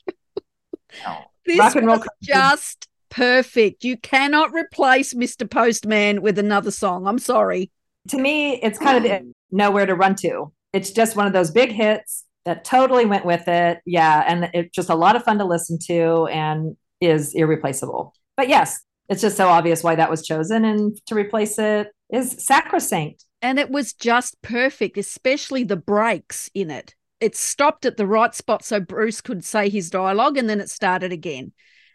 [1.46, 3.84] this Rock and roll was just perfect.
[3.84, 5.48] You cannot replace Mr.
[5.48, 7.06] Postman with another song.
[7.06, 7.70] I'm sorry.
[8.08, 10.52] To me, it's kind of nowhere to run to.
[10.72, 13.80] It's just one of those big hits that totally went with it.
[13.86, 14.24] Yeah.
[14.26, 18.14] And it's just a lot of fun to listen to and is irreplaceable.
[18.36, 20.64] But yes, it's just so obvious why that was chosen.
[20.64, 23.24] And to replace it is sacrosanct.
[23.40, 26.94] And it was just perfect, especially the breaks in it.
[27.24, 30.68] It stopped at the right spot so Bruce could say his dialogue and then it
[30.68, 31.52] started again.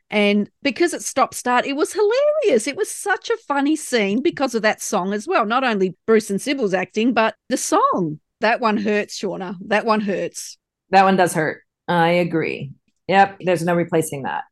[0.09, 2.65] And because it stopped start, it was hilarious.
[2.65, 5.45] It was such a funny scene because of that song as well.
[5.45, 8.19] Not only Bruce and Cybill's acting, but the song.
[8.41, 9.57] That one hurts, Shawna.
[9.67, 10.57] That one hurts.
[10.89, 11.61] That one does hurt.
[11.87, 12.71] I agree.
[13.07, 13.41] Yep.
[13.41, 14.45] There's no replacing that.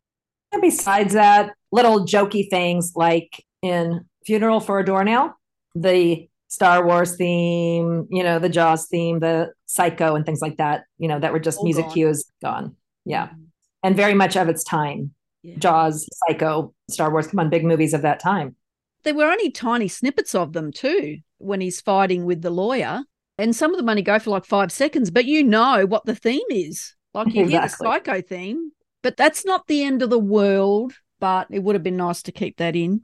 [0.51, 5.33] And besides that, little jokey things like in Funeral for a Doornail,
[5.73, 10.83] the Star Wars theme, you know, the Jaws theme, the Psycho and things like that,
[10.97, 11.93] you know, that were just All music gone.
[11.93, 12.75] cues gone.
[13.05, 13.27] Yeah.
[13.27, 13.43] Mm-hmm.
[13.83, 15.13] And very much of its time.
[15.43, 15.55] Yeah.
[15.59, 18.55] Jaws, Psycho, Star Wars, come on, big movies of that time.
[19.03, 23.03] There were only tiny snippets of them too when he's fighting with the lawyer.
[23.37, 26.15] And some of them only go for like five seconds, but you know what the
[26.15, 26.95] theme is.
[27.13, 28.71] Like you hear the psycho theme,
[29.03, 30.93] but that's not the end of the world.
[31.19, 33.01] But it would have been nice to keep that in.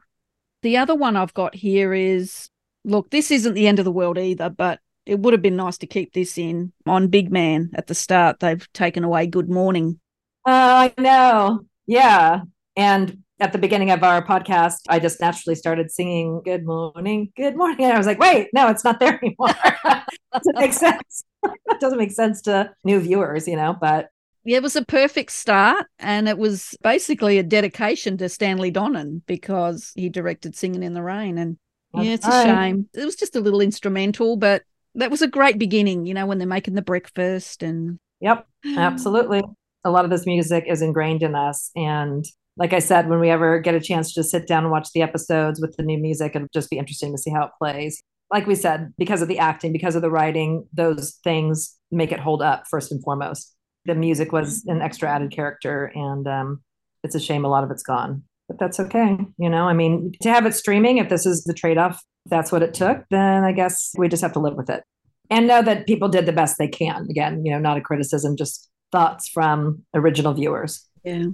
[0.64, 2.50] The other one I've got here is
[2.84, 5.78] look, this isn't the end of the world either, but it would have been nice
[5.80, 8.40] to keep this in on Big Man at the start.
[8.40, 10.00] They've taken away Good Morning.
[10.46, 11.62] Oh, I know.
[11.86, 12.42] Yeah.
[12.76, 17.58] And at the beginning of our podcast, I just naturally started singing Good Morning, Good
[17.58, 17.84] Morning.
[17.86, 19.50] And I was like, wait, no, it's not there anymore.
[20.34, 21.24] doesn't make sense.
[21.44, 24.08] it doesn't make sense to new viewers, you know, but
[24.46, 29.22] Yeah, it was a perfect start, and it was basically a dedication to Stanley Donen
[29.26, 31.38] because he directed Singing in the Rain.
[31.38, 31.58] And
[31.94, 32.90] yeah, it's a shame.
[32.94, 34.64] It was just a little instrumental, but
[34.96, 39.44] that was a great beginning, you know, when they're making the breakfast and Yep, absolutely.
[39.84, 41.70] A lot of this music is ingrained in us.
[41.76, 42.26] And
[42.56, 45.02] like I said, when we ever get a chance to sit down and watch the
[45.02, 48.02] episodes with the new music, it'll just be interesting to see how it plays.
[48.32, 52.20] Like we said, because of the acting, because of the writing, those things make it
[52.20, 53.54] hold up first and foremost.
[53.86, 56.64] The music was an extra added character, and um,
[57.04, 58.24] it's a shame a lot of it's gone.
[58.54, 59.18] But that's okay.
[59.38, 62.52] You know, I mean, to have it streaming, if this is the trade off, that's
[62.52, 64.84] what it took, then I guess we just have to live with it
[65.30, 67.08] and know that people did the best they can.
[67.10, 70.88] Again, you know, not a criticism, just thoughts from original viewers.
[71.04, 71.26] yeah.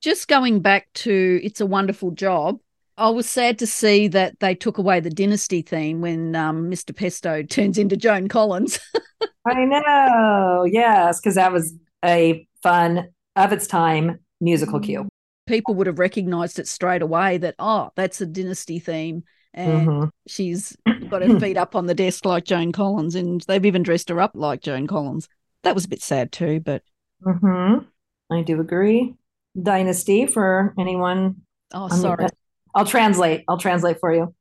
[0.00, 2.58] Just going back to It's a Wonderful Job,
[2.96, 6.94] I was sad to see that they took away the dynasty theme when um, Mr.
[6.94, 8.80] Pesto turns into Joan Collins.
[9.46, 15.08] I know, yes, because that was a fun of its time musical cue.
[15.46, 19.24] People would have recognized it straight away that, oh, that's a dynasty theme.
[19.54, 20.10] And Mhm.
[20.26, 20.76] she's
[21.10, 24.20] got her feet up on the desk like Joan Collins, and they've even dressed her
[24.20, 25.28] up like Joan Collins.
[25.62, 26.82] That was a bit sad too, but
[27.24, 27.86] Mhm.
[28.30, 29.14] I do agree.
[29.60, 31.42] Dynasty for anyone.
[31.74, 32.26] oh, I mean, sorry.
[32.74, 33.44] I'll translate.
[33.48, 34.34] I'll translate for you.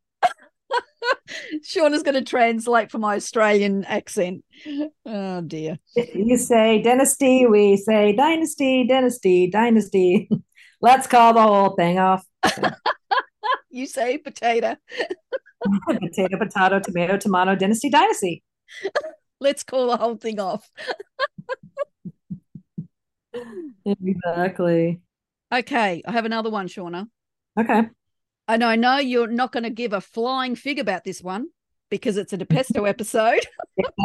[1.64, 4.46] Sean Shawna's going to translate for my Australian accent.
[5.06, 5.78] Oh dear.
[6.14, 10.30] You say dynasty, we say dynasty, dynasty, dynasty.
[10.82, 12.26] Let's call the whole thing off.
[13.72, 14.76] You say potato.
[15.88, 18.44] Potato, potato, tomato, tomato, dynasty, dynasty.
[19.40, 20.70] Let's call the whole thing off.
[23.86, 25.00] Exactly.
[25.54, 27.08] Okay, I have another one, Shawna.
[27.60, 27.84] Okay.
[28.48, 31.50] And I know you're not going to give a flying fig about this one
[31.90, 33.46] because it's a DiPesto episode.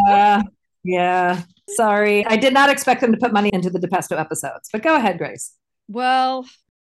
[0.06, 0.42] Yeah.
[0.84, 1.42] Yeah.
[1.70, 2.24] Sorry.
[2.26, 5.18] I did not expect them to put money into the DiPesto episodes, but go ahead,
[5.18, 5.54] Grace.
[5.88, 6.46] Well,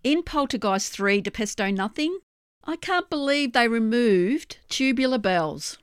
[0.03, 2.19] in Poltergeist 3, DiPesto Nothing,
[2.63, 5.77] I can't believe they removed tubular bells.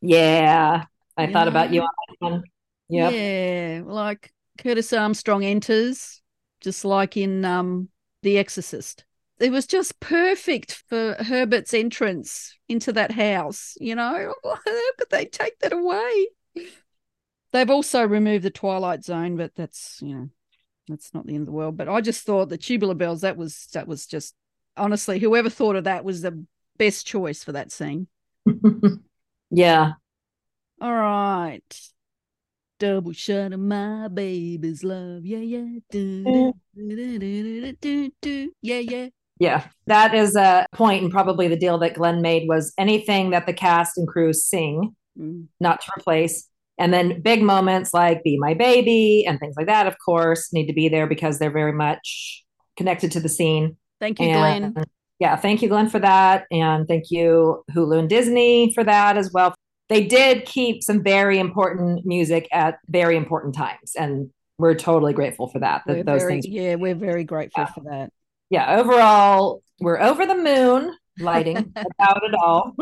[0.00, 0.84] Yeah.
[1.16, 1.86] I thought about you Yeah.
[1.86, 2.42] on that one.
[2.88, 3.12] Yep.
[3.12, 6.22] Yeah, like Curtis Armstrong enters,
[6.60, 7.88] just like in um,
[8.22, 9.04] The Exorcist.
[9.38, 13.76] It was just perfect for Herbert's entrance into that house.
[13.80, 14.54] You know, how
[14.98, 16.28] could they take that away?
[17.52, 20.28] They've also removed the Twilight Zone, but that's you know,
[20.88, 21.76] that's not the end of the world.
[21.76, 24.34] But I just thought the tubular bells that was that was just
[24.76, 26.44] honestly, whoever thought of that was the
[26.78, 28.08] best choice for that scene.
[29.50, 29.92] yeah.
[30.80, 31.80] All right.
[32.78, 35.24] Double shot of my baby's love.
[35.24, 35.78] Yeah, yeah.
[35.90, 38.52] Do, do, do, do, do, do, do.
[38.60, 39.08] Yeah, yeah.
[39.38, 39.64] Yeah.
[39.86, 43.52] That is a point and probably the deal that Glenn made was anything that the
[43.54, 45.46] cast and crew sing, Mm.
[45.60, 46.46] not to replace.
[46.78, 50.66] And then big moments like Be My Baby and things like that, of course, need
[50.66, 52.44] to be there because they're very much
[52.76, 53.76] connected to the scene.
[54.00, 54.84] Thank you, And Glenn.
[55.18, 56.44] yeah, thank you, Glenn, for that.
[56.50, 59.54] And thank you, Hulu and Disney, for that as well.
[59.88, 63.92] They did keep some very important music at very important times.
[63.96, 65.82] And we're totally grateful for that.
[65.86, 66.46] We're That those very, things.
[66.48, 68.10] yeah, we're very grateful for that.
[68.50, 72.76] Yeah, overall, we're over the moon lighting about it all.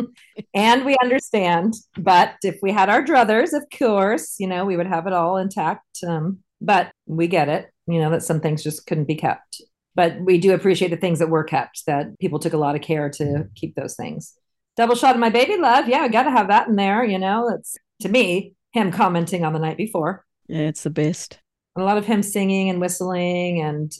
[0.54, 1.74] and we understand.
[1.96, 5.36] But if we had our druthers, of course, you know, we would have it all
[5.36, 5.98] intact.
[6.06, 9.62] Um, but we get it, you know, that some things just couldn't be kept.
[9.94, 12.82] But we do appreciate the things that were kept, that people took a lot of
[12.82, 14.34] care to keep those things.
[14.76, 15.88] Double shot of my baby love.
[15.88, 17.04] Yeah, we got to have that in there.
[17.04, 20.24] You know, it's to me, him commenting on the night before.
[20.46, 21.38] Yeah, it's the best.
[21.76, 23.92] A lot of him singing and whistling and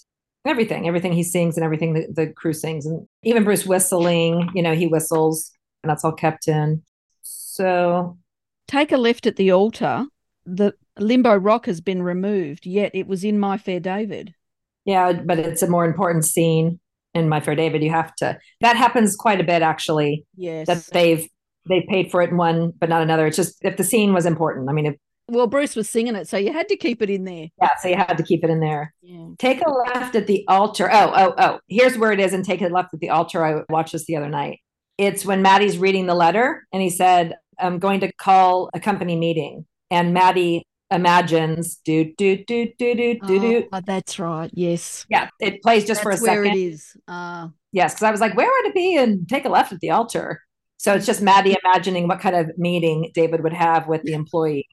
[0.47, 2.86] everything, everything he sings and everything the, the crew sings.
[2.86, 5.51] And even Bruce whistling, you know, he whistles
[5.82, 6.82] and that's all kept in.
[7.22, 8.18] So,
[8.68, 10.07] Take a left at the altar.
[10.47, 14.34] The limbo rock has been removed, yet it was in My Fair David.
[14.84, 16.78] yeah, but it's a more important scene
[17.14, 17.82] in My Fair David.
[17.82, 20.66] You have to, that happens quite a bit actually, Yes.
[20.68, 21.28] that they've,
[21.68, 23.26] they paid for it in one, but not another.
[23.26, 24.68] It's just if the scene was important.
[24.70, 24.95] I mean, if,
[25.31, 27.49] well, Bruce was singing it, so you had to keep it in there.
[27.61, 28.93] yeah, so you had to keep it in there.
[29.03, 29.28] Yeah.
[29.39, 30.91] Take a left at the altar.
[30.93, 31.61] Oh, oh, oh.
[31.68, 32.33] Here's where it is.
[32.33, 33.45] And take a left at the altar.
[33.45, 34.61] I watched this the other night.
[34.99, 39.16] It's when Maddie's reading the letter and he said, I'm going to call a company
[39.16, 43.68] meeting, and Maddie imagines do do do do do do do.
[43.72, 44.51] Oh, that's right.
[44.53, 45.07] Yes.
[45.09, 46.59] Yeah, it plays just That's for a where second.
[46.59, 46.97] it is.
[47.09, 48.97] Uh, Yes, because I was like, where would it be?
[48.97, 50.43] And take a left at the altar.
[50.78, 54.64] So it's just Maddie imagining what kind of meeting David would have with the employees.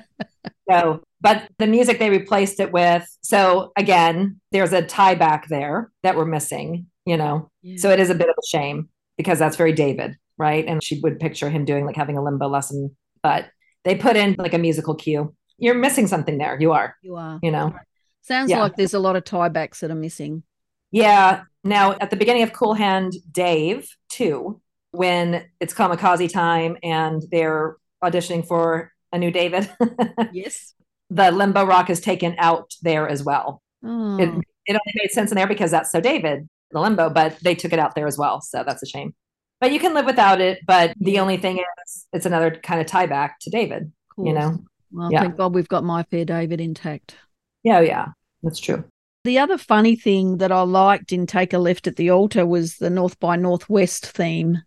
[0.70, 3.06] so, but the music they replaced it with.
[3.22, 7.50] So again, there's a tie back there that we're missing, you know.
[7.62, 7.76] yeah.
[7.78, 10.64] So it is a bit of a shame because that's very David, right?
[10.66, 13.46] And she would picture him doing like having a limbo lesson, but
[13.84, 15.34] they put in like a musical cue.
[15.58, 16.58] You're missing something there.
[16.60, 17.38] You are, you are.
[17.42, 17.74] you know.
[18.22, 18.60] Sounds Yeah.
[18.60, 20.42] like there's a lot of tiebacks that are missing.
[20.90, 21.42] Yeah.
[21.64, 24.60] Now, at the beginning of Cool Hand Dave 2,
[24.92, 29.68] when it's kamikaze time and they're auditioning for a new David,
[30.32, 30.74] Yes.
[31.10, 33.62] the limbo rock is taken out there as well.
[33.84, 34.28] Oh, It,
[34.66, 37.72] it only made sense in there because that's so David, the limbo, but they took
[37.72, 38.40] it out there as well.
[38.40, 39.14] So that's a shame.
[39.60, 40.60] But you can live without it.
[40.66, 44.58] But the only thing is, it's another kind of tie back to David, you know?
[44.92, 45.22] Well, Yeah.
[45.22, 47.16] thank God we've got My Fair David intact.
[47.62, 48.06] Yeah, yeah,
[48.42, 48.84] that's true.
[49.24, 52.76] The other funny thing that I liked in Take a Left at the Altar was
[52.76, 54.62] the North by Northwest theme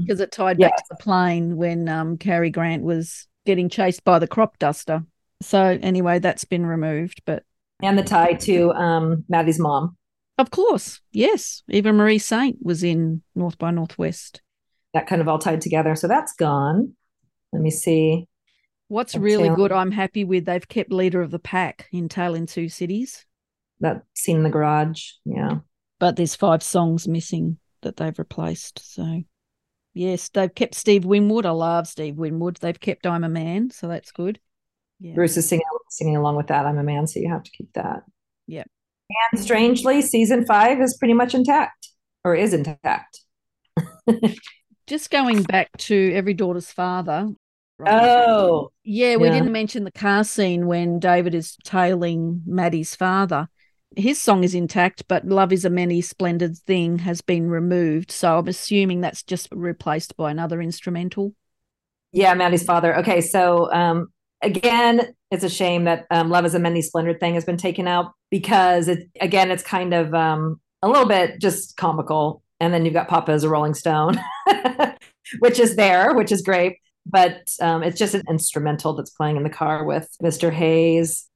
[0.00, 4.18] because it tied back to the plane when um, Cary Grant was getting chased by
[4.18, 5.04] the crop duster.
[5.40, 7.22] So anyway, that's been removed.
[7.24, 7.44] But
[7.82, 9.96] And the tie to um, Maddie's mom.
[10.38, 14.40] of course, yes, Eva Marie Saint was in North by Northwest.
[14.94, 15.94] That kind of all tied together.
[15.94, 16.94] So that's gone.
[17.52, 18.26] Let me see.
[18.88, 22.34] What's That's really good, I'm happy with, they've kept Leader of the Pack in Tale
[22.34, 23.26] in Two Cities,
[23.80, 25.10] that scene in the garage.
[25.26, 25.58] Yeah.
[25.98, 28.80] but there's five songs missing that they've replaced.
[28.94, 29.22] So,
[29.94, 31.46] yes, they've kept Steve Winwood.
[31.46, 32.56] I love Steve Winwood.
[32.56, 34.40] They've kept I'm a Man, so that's good.
[35.00, 35.14] Yeah.
[35.14, 36.66] Bruce is singing singing along with that.
[36.66, 38.02] I'm a man, so you have to keep that.
[38.46, 38.64] Yeah.
[39.32, 41.88] And strangely, season five is pretty much intact
[42.24, 43.20] or is intact.
[44.86, 47.28] Just going back to Every Daughter's Father.
[47.86, 49.34] Oh, Yeah, we Yeah.
[49.34, 53.48] didn't mention the car scene when David is tailing Maddie's father.
[53.96, 58.10] His song is intact, but Love is a Many Splendid Thing has been removed.
[58.10, 61.34] So I'm assuming that's just replaced by another instrumental.
[62.12, 62.96] yeah, Maddie's father.
[62.98, 64.08] Okay, so um,
[64.42, 67.88] again, it's a shame that um, "Love Is a Many Splendid Thing" has been taken
[67.88, 72.42] out because it again, it's kind of um, a little bit just comical.
[72.60, 74.20] And then you've got Papa as a Rolling Stone,
[75.38, 76.78] which is there, which is great.
[77.06, 80.52] But um, it's just an instrumental that's playing in the car with Mr.
[80.52, 81.27] Hayes.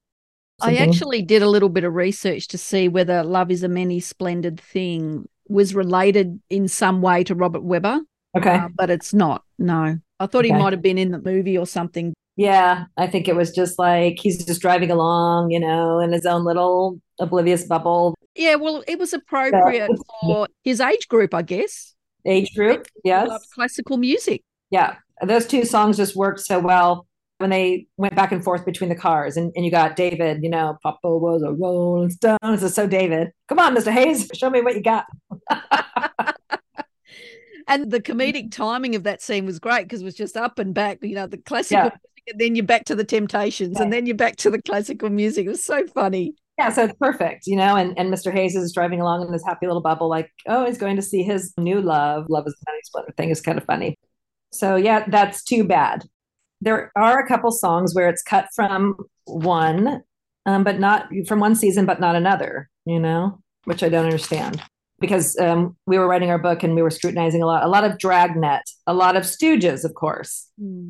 [0.63, 4.01] I actually did a little bit of research to see whether Love is a Many
[4.01, 8.01] Splendid Thing was related in some way to Robert Webber,
[8.37, 8.57] okay.
[8.57, 9.45] uh, but it's not.
[9.59, 9.99] No.
[10.21, 12.15] I thought he might have been in the movie or something.
[12.37, 16.25] Yeah, I think it was just like he's just driving along, you know, in his
[16.25, 19.91] own little oblivious bubble Yeah, well, it was appropriate
[20.23, 21.95] for his age group, I guess.
[22.25, 22.87] age group.
[23.05, 23.31] Yes.
[23.55, 24.43] classical music.
[24.71, 24.97] Yeah.
[25.23, 27.07] Those two songs just worked so well
[27.43, 29.37] when they went back and forth between the cars.
[29.37, 32.39] And, and you got David, you know, Papa was a Rolling Stone.
[32.43, 33.29] This is so David.
[33.49, 33.93] Come on, Mr.
[33.93, 35.05] Hayes, show me what you got.
[37.69, 40.75] And the comedic timing of that scene was great because it was just up and
[40.75, 41.83] back, you know, the classical Yeah.
[41.85, 42.01] music,
[42.33, 45.47] and then you're back to the Temptations, and then you're back to the classical music.
[45.47, 46.35] It was so funny.
[46.59, 48.33] Yeah, so it's perfect, you know, and, and Mr.
[48.33, 51.23] Hayes is driving along in this happy little bubble, like, oh, he's going to see
[51.23, 52.27] his new love.
[52.29, 53.97] Love is the money splendid thing is kind of funny.
[54.53, 56.05] So yeah, that's too bad.
[56.63, 60.03] There are a couple songs where it's cut from one,
[60.47, 64.63] um, but not from one season, but not another, you know, which I don't understand.
[65.01, 67.83] Because um, we were writing our book and we were scrutinizing a lot, a lot
[67.83, 70.49] of Dragnet, a lot of Stooges, of course,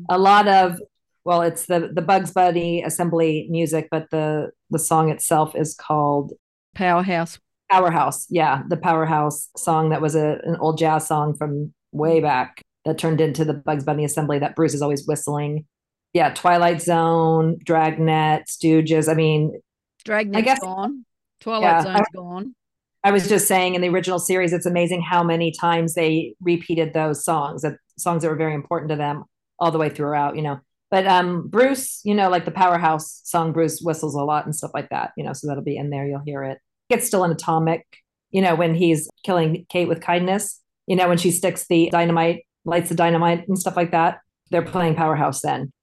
[0.09, 0.79] a lot of
[1.25, 6.33] well it's the the bugs bunny assembly music but the the song itself is called
[6.75, 7.39] Powerhouse.
[7.71, 12.61] powerhouse yeah the powerhouse song that was a, an old jazz song from way back
[12.85, 15.65] that turned into the bugs bunny assembly that bruce is always whistling
[16.13, 19.59] yeah twilight zone dragnet stooges i mean
[20.05, 21.05] Dragnet's guess- gone.
[21.39, 22.55] Twilight Yeah, Zone's gone.
[23.03, 26.93] i was just saying in the original series it's amazing how many times they repeated
[26.93, 29.23] those songs that songs that were very important to them
[29.59, 30.59] all the way throughout you know
[30.91, 34.71] but um bruce you know like the powerhouse song bruce whistles a lot and stuff
[34.73, 36.57] like that you know so that'll be in there you'll hear it
[36.89, 37.85] it's still an atomic
[38.31, 42.43] you know when he's killing kate with kindness you know when she sticks the dynamite
[42.65, 44.19] lights the dynamite and stuff like that
[44.53, 45.73] they're playing powerhouse then.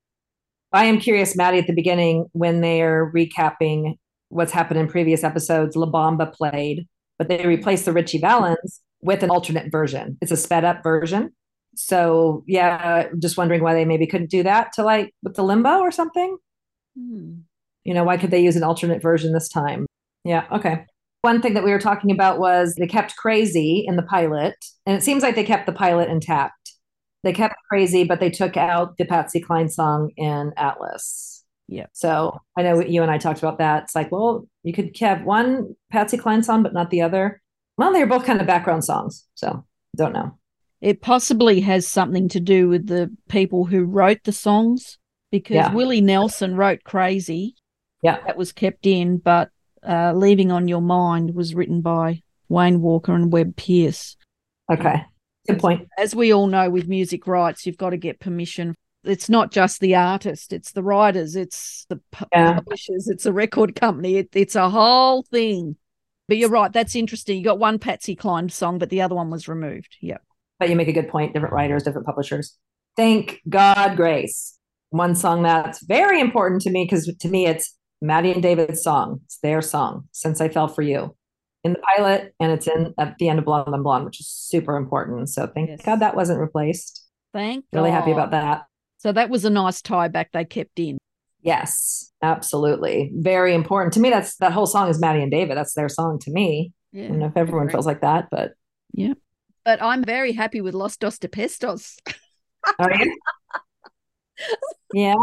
[0.73, 3.97] I am curious maddie at the beginning when they're recapping
[4.29, 6.87] what's happened in previous episodes la bamba played
[7.19, 10.17] but they replaced the ritchie valens with an alternate version.
[10.23, 11.33] It's a sped up version.
[11.75, 15.81] So yeah just wondering why they maybe couldn't do that to like with the limbo
[15.81, 16.39] or something.
[16.97, 17.41] Hmm.
[17.85, 19.87] you know why could they use an alternate version this time?
[20.25, 20.85] Yeah okay.
[21.23, 24.55] One thing that we were talking about was they kept crazy in the pilot
[24.87, 26.60] and it seems like they kept the pilot intact
[27.23, 31.45] They kept crazy, but they took out the Patsy Cline song in Atlas.
[31.69, 31.87] Yeah.
[31.93, 33.85] So I know you and I talked about that.
[33.85, 37.41] It's like, well, you could have one Patsy Cline song, but not the other.
[37.77, 39.27] Well, they're both kind of background songs.
[39.35, 39.65] So
[39.97, 40.37] don't know.
[40.81, 44.99] It possibly has something to do with the people who wrote the songs
[45.31, 45.75] because Yeah.
[45.75, 47.55] Willie Nelson wrote Crazy.
[48.03, 48.19] Yeah.
[48.27, 49.51] That was kept in, but
[49.87, 54.17] uh, Leaving on Your Mind was written by Wayne Walker and Webb Pierce.
[54.73, 55.05] Okay.
[55.53, 55.89] Good point.
[55.99, 58.75] As we all know, with music rights, you've got to get permission.
[59.05, 62.01] It's not just the artist, it's the writers, it's the
[62.33, 62.55] Yeah.
[62.55, 64.17] publishers, it's a record company.
[64.17, 65.77] It, it's a whole thing.
[66.29, 67.39] But you're right, that's interesting.
[67.39, 69.97] You got one Patsy Cline song, but the other one was removed.
[70.01, 70.19] Yeah.
[70.59, 71.33] But you make a good point.
[71.33, 72.57] Different writers, different publishers.
[72.97, 74.59] Thank God, Grace.
[74.91, 79.21] One song that's very important to me because to me it's Maddie and David's song.
[79.25, 81.17] It's their song, Since I Fell for You.
[81.63, 84.27] In the pilot, and it's in at the end of Blonde on Blonde, which is
[84.29, 85.29] super important.
[85.29, 85.83] So thank Yes.
[85.85, 87.07] God that wasn't replaced.
[87.35, 88.63] Thank Really happy about that.
[88.99, 90.99] So that was a nice tie back they kept in.
[91.43, 93.13] Yes, absolutely.
[93.15, 93.93] Very important.
[93.95, 95.57] To me, that's that whole song is Maddie and David.
[95.57, 96.73] That's their song to me.
[96.95, 98.53] I don't know if everyone feels like that, but
[98.93, 99.15] yeah.
[99.65, 101.97] But I'm very happy with Los Dos DiPestos.
[102.67, 103.17] Oh, are you?
[104.95, 105.15] yeah.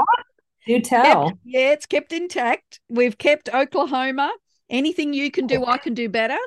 [0.65, 1.29] Do tell.
[1.29, 2.79] Kept- yeah, it's kept intact.
[2.89, 4.31] We've kept Oklahoma.
[4.69, 6.37] Anything you can do, I can do better.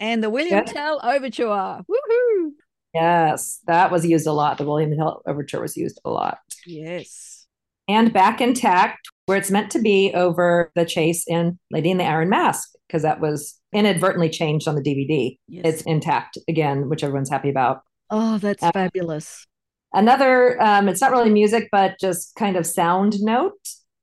[0.00, 0.72] And the William Yeah.
[0.72, 1.80] Tell Overture.
[1.90, 2.50] Woohoo!
[2.94, 4.58] Yes, that was used a lot.
[4.58, 6.38] The William Tell Overture was used a lot.
[6.66, 7.46] Yes.
[7.86, 12.04] And back intact, where it's meant to be over the chase in Lady in the
[12.04, 15.38] Iron Mask, because that was inadvertently changed on the DVD.
[15.48, 15.62] Yes.
[15.64, 17.82] It's intact again, which everyone's happy about.
[18.10, 19.46] oh, that's Uh, fabulous.
[19.92, 23.52] Another, um, it's not really music, but just kind of sound note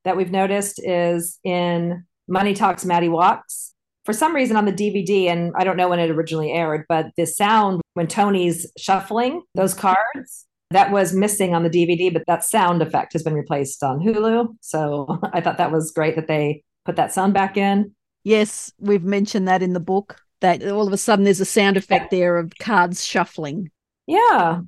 [0.04, 3.74] that we've noticed is in Money Talks, Maddie Walks.
[4.06, 7.08] For some reason on the DVD, and I don't know when it originally aired, but
[7.18, 12.44] the sound when Tony's shuffling those cards, that was missing on the DVD, but that
[12.44, 14.56] sound effect has been replaced on Hulu.
[14.62, 17.96] So I thought that was great that they put that sound back in.
[18.24, 20.22] Yes, we've mentioned that in the book.
[20.42, 23.72] That all of a sudden there's a sound effect there of cards shuffling.
[24.06, 24.62] Yeah.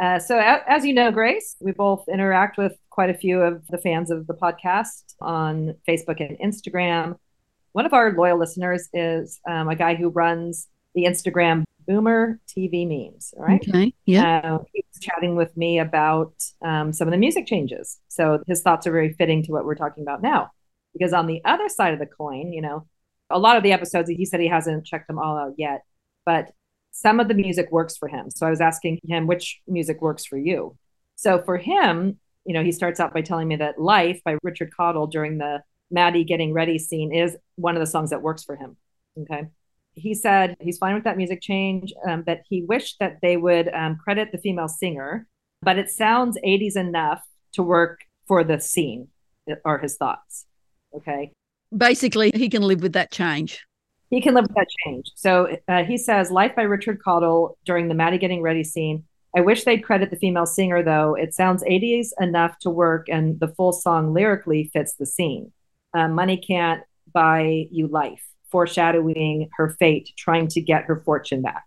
[0.00, 3.78] Uh, so, as you know, Grace, we both interact with quite a few of the
[3.78, 7.16] fans of the podcast on Facebook and Instagram.
[7.70, 12.88] One of our loyal listeners is um, a guy who runs the Instagram Boomer TV
[12.88, 13.32] memes.
[13.36, 13.64] All right.
[13.68, 13.94] Okay.
[14.04, 14.38] Yeah.
[14.38, 17.98] Uh, he was chatting with me about um, some of the music changes.
[18.08, 20.50] So his thoughts are very fitting to what we're talking about now.
[20.92, 22.88] Because on the other side of the coin, you know,
[23.30, 25.82] a lot of the episodes, he said he hasn't checked them all out yet,
[26.26, 26.50] but
[26.90, 28.32] some of the music works for him.
[28.32, 30.76] So I was asking him which music works for you.
[31.14, 32.18] So for him,
[32.48, 35.62] you know, he starts out by telling me that Life by Richard Cottle during the
[35.90, 38.76] Maddie getting ready scene is one of the songs that works for him.
[39.20, 39.48] Okay
[39.98, 43.68] he said he's fine with that music change, um, but he wished that they would
[43.74, 45.26] um, credit the female singer.
[45.62, 47.20] But it sounds 80s enough
[47.54, 49.08] to work for the scene,
[49.64, 50.46] are his thoughts.
[50.94, 51.32] Okay.
[51.76, 53.66] Basically, he can live with that change.
[54.10, 55.10] He can live with that change.
[55.16, 59.04] So uh, he says, Life by Richard Cottle during the Maddie Getting Ready scene.
[59.36, 61.14] I wish they'd credit the female singer, though.
[61.14, 65.52] It sounds 80s enough to work, and the full song lyrically fits the scene.
[65.94, 71.64] Uh, money can't buy you life, foreshadowing her fate, trying to get her fortune back.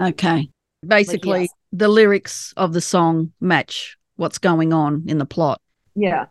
[0.00, 0.48] Okay.
[0.86, 1.50] Basically, yes.
[1.72, 5.60] the lyrics of the song match what's going on in the plot.
[5.94, 6.26] Yeah,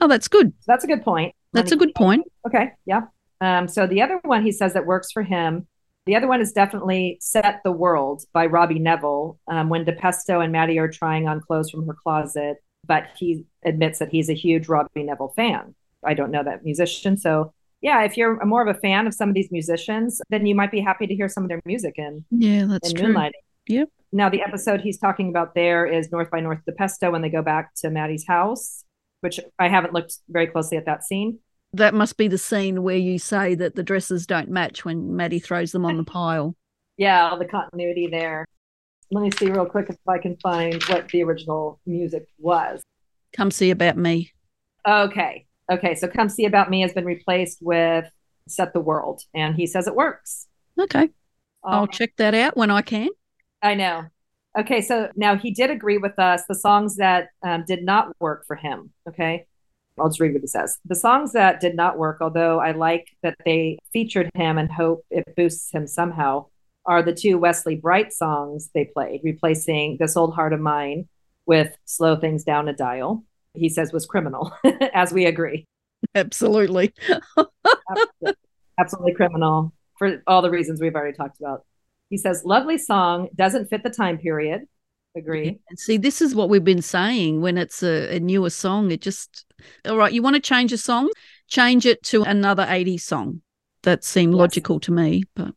[0.00, 0.52] Oh, that's good.
[0.66, 1.34] that's a good point.
[1.52, 2.24] That's a good point.
[2.46, 3.02] Okay, yeah.
[3.40, 5.66] Um, so the other one he says that works for him.
[6.06, 9.38] The other one is definitely "Set the World" by Robbie Nevil.
[9.48, 13.98] Um, when DiPesto and Maddie are trying on clothes from her closet, but he admits
[14.00, 15.74] that he's a huge Robbie Nevil fan.
[16.04, 18.02] I don't know that musician, so yeah.
[18.02, 20.80] If you're more of a fan of some of these musicians, then you might be
[20.80, 23.14] happy to hear some of their music in Yeah, that's in true.
[23.14, 23.32] Moonlighting.
[23.68, 23.88] Yep.
[24.10, 27.42] Now the episode he's talking about there is North by North DiPesto when they go
[27.42, 28.84] back to Maddie's house,
[29.20, 31.38] which I haven't looked very closely at that scene.
[31.74, 35.38] That must be the scene where you say that the dresses don't match when Maddie
[35.38, 36.54] throws them on the pile.
[36.98, 38.44] yeah, all the continuity there.
[39.10, 42.82] Let me see real quick if I can find what the original music was.
[43.34, 44.32] Come see about me.
[44.86, 45.46] Okay.
[45.70, 45.94] Okay.
[45.94, 48.04] So Come See About Me has been replaced with
[48.48, 50.48] Set the World, and he says it works.
[50.78, 51.08] Okay.
[51.64, 53.08] I'll Um, check that out when I can.
[53.62, 54.04] I know.
[54.58, 54.80] Okay.
[54.82, 58.56] So now he did agree with us the songs that um, did not work for
[58.56, 58.90] him.
[59.08, 59.46] Okay.
[59.98, 60.78] I'll just read what he says.
[60.84, 65.04] The songs that did not work, although I like that they featured him and hope
[65.10, 66.46] it boosts him somehow,
[66.86, 71.08] are the two Wesley Bright songs they played, replacing This Old Heart of Mine
[71.46, 73.24] with Slow Things Down a Dial.
[73.54, 74.52] He says was criminal,
[74.94, 75.66] as we agree.
[76.14, 76.92] Absolutely.
[77.90, 78.34] Absolutely,
[78.78, 81.64] absolutely criminal for all the reasons we've already talked about.
[82.10, 84.62] He says, lovely song, doesn't fit the time period.
[85.14, 85.58] Agree.
[85.68, 88.90] And see, this is what we've been saying when it's a, a newer song.
[88.90, 89.44] It just,
[89.86, 91.10] all right, you want to change a song,
[91.48, 93.42] change it to another 80s song.
[93.82, 94.40] That seemed Yes.
[94.40, 95.24] logical to me.
[95.34, 95.54] But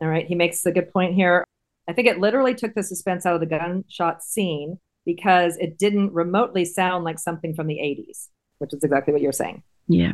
[0.00, 0.26] All right.
[0.26, 1.44] He makes a good point here.
[1.88, 6.12] I think it literally took the suspense out of the gunshot scene because it didn't
[6.14, 8.28] remotely sound like something from the 80s,
[8.58, 9.62] which is exactly what you're saying.
[9.86, 10.12] yeah,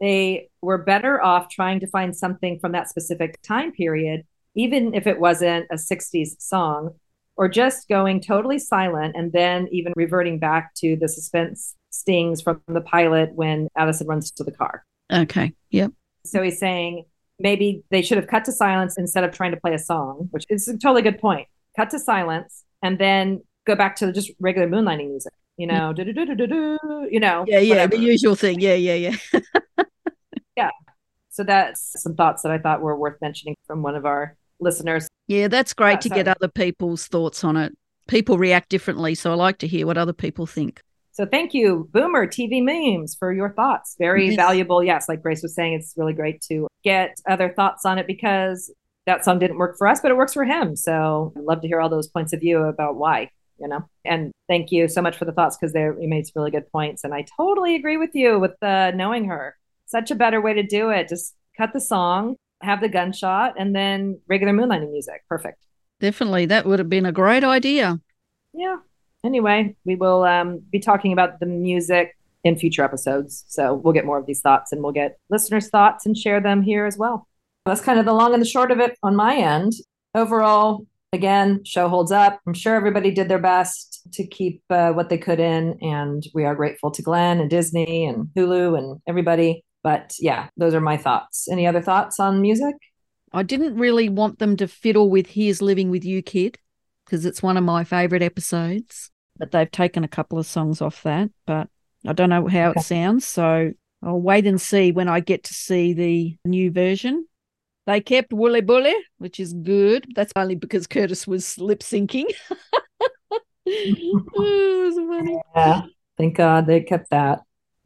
[0.00, 4.22] They were better off trying to find something from that specific time period,
[4.54, 6.94] even if it wasn't a 60s song,
[7.40, 12.60] or just going totally silent and then even reverting back to the suspense stings from
[12.68, 14.84] the pilot when Addison runs to the car.
[15.10, 15.90] okay, yep.
[16.26, 17.04] So he's saying
[17.38, 20.44] maybe they should have cut to silence instead of trying to play a song, which
[20.50, 21.48] is a totally good point.
[21.76, 25.32] Cut to silence and then go back to just regular moonlighting music.
[25.56, 27.96] You know, do-do-do-do-do-do, you know, Yeah, yeah, whatever.
[27.96, 28.60] the usual thing.
[28.60, 29.16] Yeah, yeah, yeah,
[30.56, 30.70] yeah.
[31.30, 35.08] So that's some thoughts that I thought were worth mentioning from one of our listeners.
[35.28, 36.36] Yeah, that's great Yeah, to get sorry.
[36.40, 37.76] other people's thoughts on it.
[38.08, 40.80] People react differently, so I like to hear what other people think.
[41.12, 43.96] So thank you, Boomer TV Memes, for your thoughts.
[43.98, 44.36] Very Yes.
[44.36, 44.82] valuable.
[44.82, 48.72] Yes, like Grace was saying, it's really great to get other thoughts on it because
[49.06, 50.76] that song didn't work for us, but it works for him.
[50.76, 53.80] So I'd love to hear all those points of view about why, you know.
[54.04, 56.70] And thank you so much for the thoughts because they you made some really good
[56.70, 57.04] points.
[57.04, 59.56] And I totally agree with you with the knowing her.
[59.86, 61.08] Such a better way to do it.
[61.08, 65.22] Just cut the song, have the gunshot, and then regular moonlighting music.
[65.28, 65.64] Perfect.
[66.00, 68.00] Definitely, that would have been a great idea.
[68.52, 68.76] yeah.
[69.22, 73.44] Anyway, we will um, be talking about the music in future episodes.
[73.48, 76.62] So we'll get more of these thoughts and we'll get listeners' thoughts and share them
[76.62, 77.28] here as well.
[77.66, 79.72] That's kind of the long and the short of it on my end.
[80.14, 82.40] Overall, again, show holds up.
[82.46, 85.78] I'm sure everybody did their best to keep uh, what they could in.
[85.82, 89.64] And we are grateful to Glenn and Disney and Hulu and everybody.
[89.82, 91.48] But yeah, those are my thoughts.
[91.50, 92.74] Any other thoughts on music?
[93.32, 96.58] I didn't really want them to fiddle with Here's Living with You, Kid,
[97.04, 99.10] because it's one of my favorite episodes.
[99.38, 101.30] But they've taken a couple of songs off that.
[101.46, 101.68] But
[102.06, 102.80] I don't know how Okay.
[102.80, 103.26] it sounds.
[103.26, 103.72] So
[104.02, 107.26] I'll wait and see when I get to see the new version.
[107.86, 110.06] They kept Wooly Bully, which is good.
[110.14, 112.26] That's only because Curtis was lip syncing.
[113.64, 115.38] funny.
[115.56, 115.82] Yeah.
[116.16, 117.40] Thank God they kept that.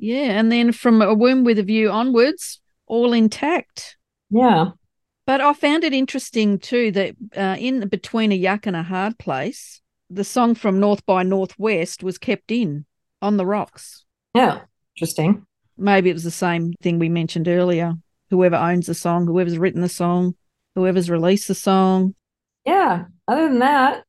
[0.04, 0.38] Yeah.
[0.38, 3.96] And then from A Womb with a View onwards, all intact.
[4.28, 4.72] Yeah.
[5.26, 9.18] But I found it interesting too that uh, in between a yuk and a hard
[9.18, 9.80] place,
[10.10, 12.84] the song from North by Northwest was kept in
[13.22, 14.04] on the rocks.
[14.34, 14.60] Yeah.
[14.96, 15.46] Interesting.
[15.78, 17.94] Maybe it was the same thing we mentioned earlier.
[18.28, 20.34] Whoever owns the song, whoever's written the song,
[20.74, 22.14] whoever's released the song.
[22.66, 23.04] Yeah.
[23.26, 24.04] Other than that,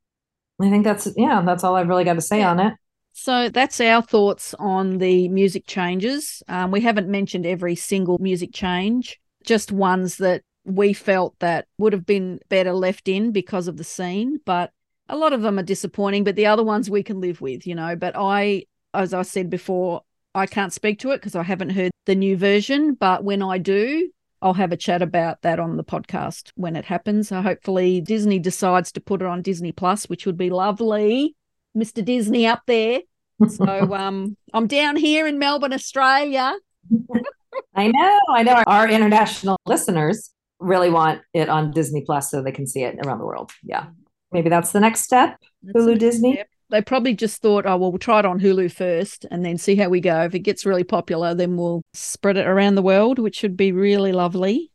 [0.61, 2.51] I think that's yeah, that's all I've really got to say Yeah.
[2.51, 2.73] on it.
[3.17, 6.43] So that's our thoughts on the music changes.
[6.49, 11.93] Um, we haven't mentioned every single music change, just ones that we felt that would
[11.93, 14.41] have been better left in because of the scene.
[14.45, 14.71] But
[15.07, 17.73] a lot of them are disappointing, but the other ones we can live with, you
[17.73, 17.95] know.
[17.95, 20.01] But I, as I said before,
[20.35, 22.95] I can't speak to it because I haven't heard the new version.
[22.95, 24.09] But when I do,
[24.41, 27.29] I'll have a chat about that on the podcast when it happens.
[27.29, 31.33] So hopefully Disney decides to put it on Disney Plus, which would be lovely.
[31.75, 32.03] Mr.
[32.03, 33.01] Disney up there.
[33.47, 33.65] So
[33.95, 36.53] um I'm down here in Melbourne, Australia.
[37.75, 38.63] I know, I know.
[38.67, 43.19] Our international listeners really want it on Disney Plus so they can see it around
[43.19, 43.51] the world.
[43.63, 43.87] Yeah,
[44.31, 45.37] maybe that's the next step.
[45.63, 46.35] That's Hulu the- Disney.
[46.37, 46.47] Yep.
[46.71, 49.75] They probably just thought, oh well, we'll try it on Hulu first and then see
[49.75, 50.21] how we go.
[50.23, 53.71] If it gets really popular, then we'll spread it around the world, which should be
[53.71, 54.71] really lovely.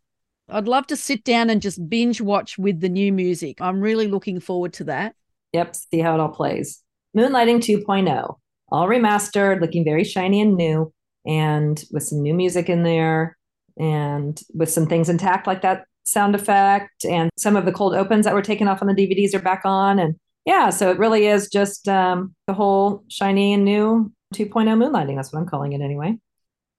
[0.49, 3.61] I'd love to sit down and just binge watch with the new music.
[3.61, 5.17] I'm really looking forward to that.
[5.53, 6.81] Yep, see how it all plays.
[7.17, 8.37] Moonlighting 2.0,
[8.71, 10.93] all remastered, looking very shiny and new,
[11.27, 13.37] and with some new music in there,
[13.79, 18.25] and with some things intact like that sound effect, and some of the cold opens
[18.25, 20.15] that were taken off on the DVDs are back on, and
[20.47, 25.17] yeah, so it really is just um, the whole shiny and new 2.0 moonlighting.
[25.17, 26.17] That's what I'm calling it anyway.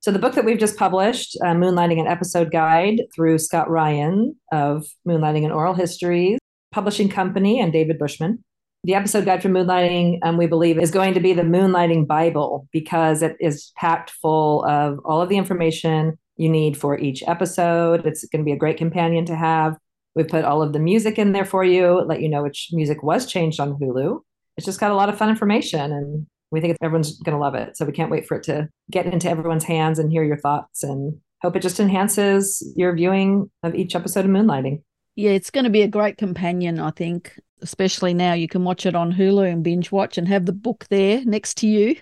[0.02, 4.36] So the book that we've just published, uh, Moonlighting an Episode Guide through Scott Ryan
[4.52, 6.40] of Moonlighting and Oral Histories
[6.72, 8.44] Publishing Company and David Bushman.
[8.84, 12.68] The episode guide for moonlighting, um, we believe, is going to be the moonlighting Bible
[12.72, 18.08] because it is packed full of all of the information you need for each episode.
[18.08, 19.78] It's going to be a great companion to have.
[20.16, 23.04] We've put all of the music in there for you, let you know which music
[23.04, 24.20] was changed on Hulu.
[24.58, 27.54] It's just got a lot of fun information, and we think everyone's going to love
[27.54, 27.78] it.
[27.78, 30.82] So we can't wait for it to get into everyone's hands and hear your thoughts,
[30.82, 34.82] and hope it just enhances your viewing of each episode of Moonlighting.
[35.16, 38.86] Yeah, it's going to be a great companion, I think, especially now you can watch
[38.86, 41.96] it on Hulu and binge watch and have the book there next to you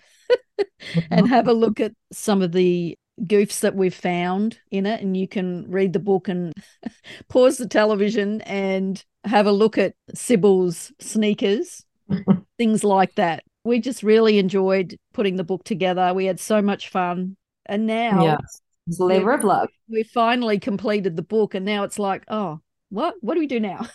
[1.12, 5.02] and have a look at some of the goofs that we've found in it.
[5.02, 6.54] And you can read the book and
[7.30, 11.86] pause the television and have a look at Cybill's sneakers
[12.58, 13.44] things like that.
[13.64, 16.14] We just really enjoyed putting the book together.
[16.14, 17.36] We had so much fun.
[17.66, 18.62] And now yes.
[18.88, 19.70] it's labor of love.
[19.90, 22.60] We finally completed the book, and now it's like, oh,
[22.90, 23.16] what?
[23.22, 23.88] What do we do now?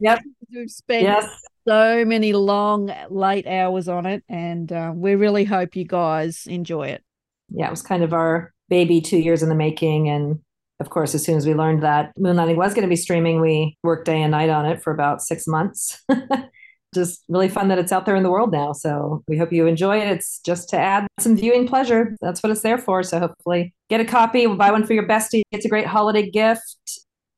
[0.00, 0.20] Yep.
[0.52, 1.28] We've spent yes.
[1.66, 6.88] so many long, late hours on it, and uh, we really hope you guys enjoy
[6.88, 7.02] it.
[7.50, 10.08] Yeah, it was kind of our baby two years in the making.
[10.08, 10.40] And
[10.78, 13.76] of course, as soon as we learned that Moonlighting was going to be streaming, we
[13.82, 16.02] worked day and night on it for about six months.
[16.94, 18.72] just really fun that it's out there in the world now.
[18.72, 20.08] So we hope you enjoy it.
[20.08, 22.16] It's just to add some viewing pleasure.
[22.20, 23.02] That's what it's there for.
[23.02, 25.42] So hopefully get a copy, we'll buy one for your bestie.
[25.52, 26.76] It's a great holiday gift.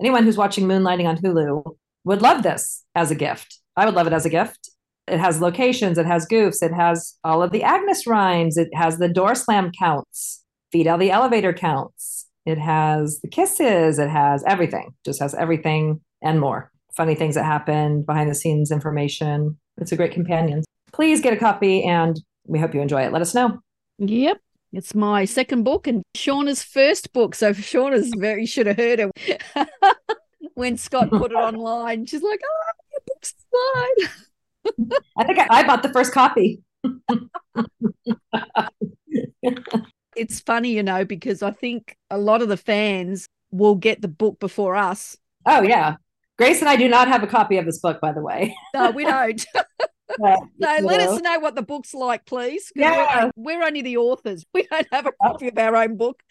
[0.01, 3.59] Anyone who's watching Moonlighting on Hulu would love this as a gift.
[3.77, 4.71] I would love it as a gift.
[5.09, 8.99] It has locations, it has goofs, it has all of the Agnes rhymes, it has
[8.99, 14.95] the door slam counts, feed the elevator counts, it has the kisses, it has everything,
[15.05, 16.71] just has everything and more.
[16.97, 19.59] Funny things that happen, behind the scenes information.
[19.79, 20.63] It's a great companion.
[20.93, 23.13] Please get a copy and we hope you enjoy it.
[23.13, 23.59] Let us know.
[23.99, 24.39] Yep.
[24.73, 27.35] It's my second book and Shawna's first book.
[27.35, 29.11] So Shawna's very should have heard her
[30.55, 32.07] when Scott put it online.
[32.07, 34.09] She's like, "Oh, your book's mine."
[35.19, 36.63] I think I, I bought the first copy.
[40.17, 44.09] it's funny, you know, because I think a lot of the fans will get the
[44.09, 45.17] book before us.
[45.47, 45.97] Oh yeah,
[46.39, 48.55] Grace and I do not have a copy of this book, by the way.
[48.75, 49.45] No, we don't.
[50.19, 51.15] But, so let know.
[51.15, 52.71] us know what the book's like, please.
[52.77, 53.31] Yeah.
[53.35, 54.45] We're, we're, only the authors.
[54.53, 56.23] We don't have a copy of our own book.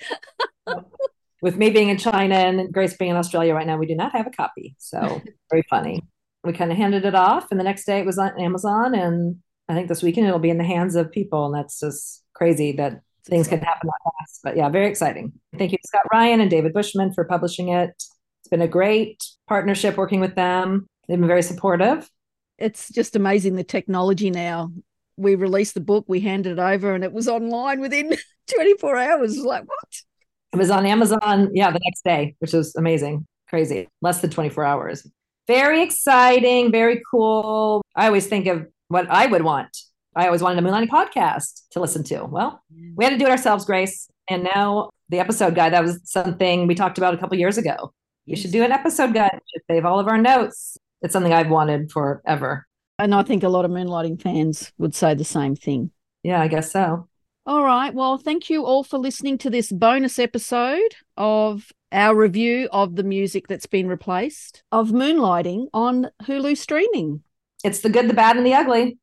[1.41, 4.11] With me being in China and Grace being in Australia right now, we do not
[4.13, 4.75] have a copy.
[4.77, 6.01] So very funny.
[6.43, 8.95] We kind of handed it off, and the next day it was on Amazon.
[8.95, 9.37] And
[9.67, 11.45] I think this weekend it'll be in the hands of people.
[11.45, 14.39] And that's just crazy that things can happen that fast.
[14.43, 15.33] But yeah, very exciting.
[15.57, 17.89] Thank you, Scott Ryan and David Bushman, for publishing it.
[17.89, 20.87] It's been a great partnership working with them.
[21.07, 22.09] They've been very supportive.
[22.57, 24.71] It's just amazing the technology now.
[25.17, 28.15] We released the book, we handed it over, and it was online within
[28.55, 29.37] 24 hours.
[29.37, 30.01] Like, what?
[30.53, 33.25] It was on Amazon, yeah, the next day, which was amazing.
[33.47, 33.87] Crazy.
[34.01, 35.07] Less than 24 hours.
[35.47, 37.81] Very exciting, very cool.
[37.95, 39.75] I always think of what I would want.
[40.15, 42.25] I always wanted a Moonlighting podcast to listen to.
[42.25, 42.61] Well,
[42.95, 44.09] we had to do it ourselves, Grace.
[44.29, 47.93] And now the episode guide, that was something we talked about a couple years ago.
[48.25, 50.77] You should do an episode guide, Should save all of our notes.
[51.01, 52.67] It's something I've wanted forever.
[52.99, 55.91] And I think a lot of Moonlighting fans would say the same thing.
[56.23, 57.07] Yeah, I guess so.
[57.45, 57.91] All right.
[57.91, 63.03] Well, thank you all for listening to this bonus episode of our review of the
[63.03, 67.23] music that's been replaced of Moonlighting on Hulu streaming.
[67.63, 68.99] It's the good, the bad, and the ugly.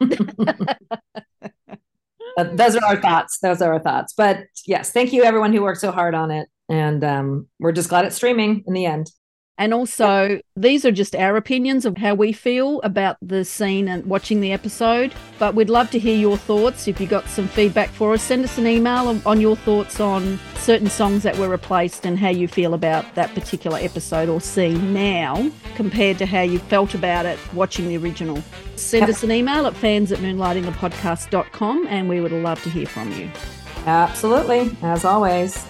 [2.54, 3.38] those are our thoughts.
[3.38, 4.12] Those are our thoughts.
[4.12, 6.50] But yes, thank you everyone who worked so hard on it.
[6.68, 9.10] And um, we're just glad it's streaming in the end.
[9.60, 14.06] And also, these are just our opinions of how we feel about the scene and
[14.06, 15.12] watching the episode.
[15.38, 16.88] But we'd love to hear your thoughts.
[16.88, 20.40] If you got some feedback for us, send us an email on your thoughts on
[20.56, 24.94] certain songs that were replaced and how you feel about that particular episode or scene
[24.94, 28.42] now compared to how you felt about it watching the original.
[28.76, 33.12] Send us an email at fans at moonlightingthepodcast.com and we would love to hear from
[33.12, 33.30] you.
[33.84, 35.62] Absolutely, as always.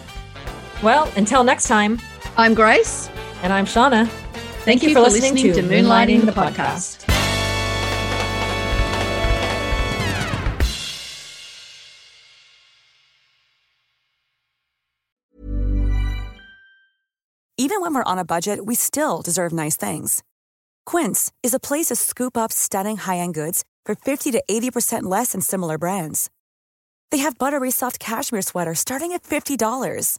[0.80, 1.98] Well, until next time,
[2.40, 3.10] I'm Grace.
[3.42, 4.08] And I'm Shawna.
[4.08, 7.04] Thank, Thank you, for, for listening, listening, to Moonlighting, Moonlighting the podcast.
[17.58, 20.22] Even when we're on a budget, we still deserve nice things.
[20.86, 25.02] Quince is a place to scoop up stunning high end goods for 50 to 80%
[25.02, 26.30] less than similar brands.
[27.10, 30.18] They have buttery soft cashmere sweaters starting at $50,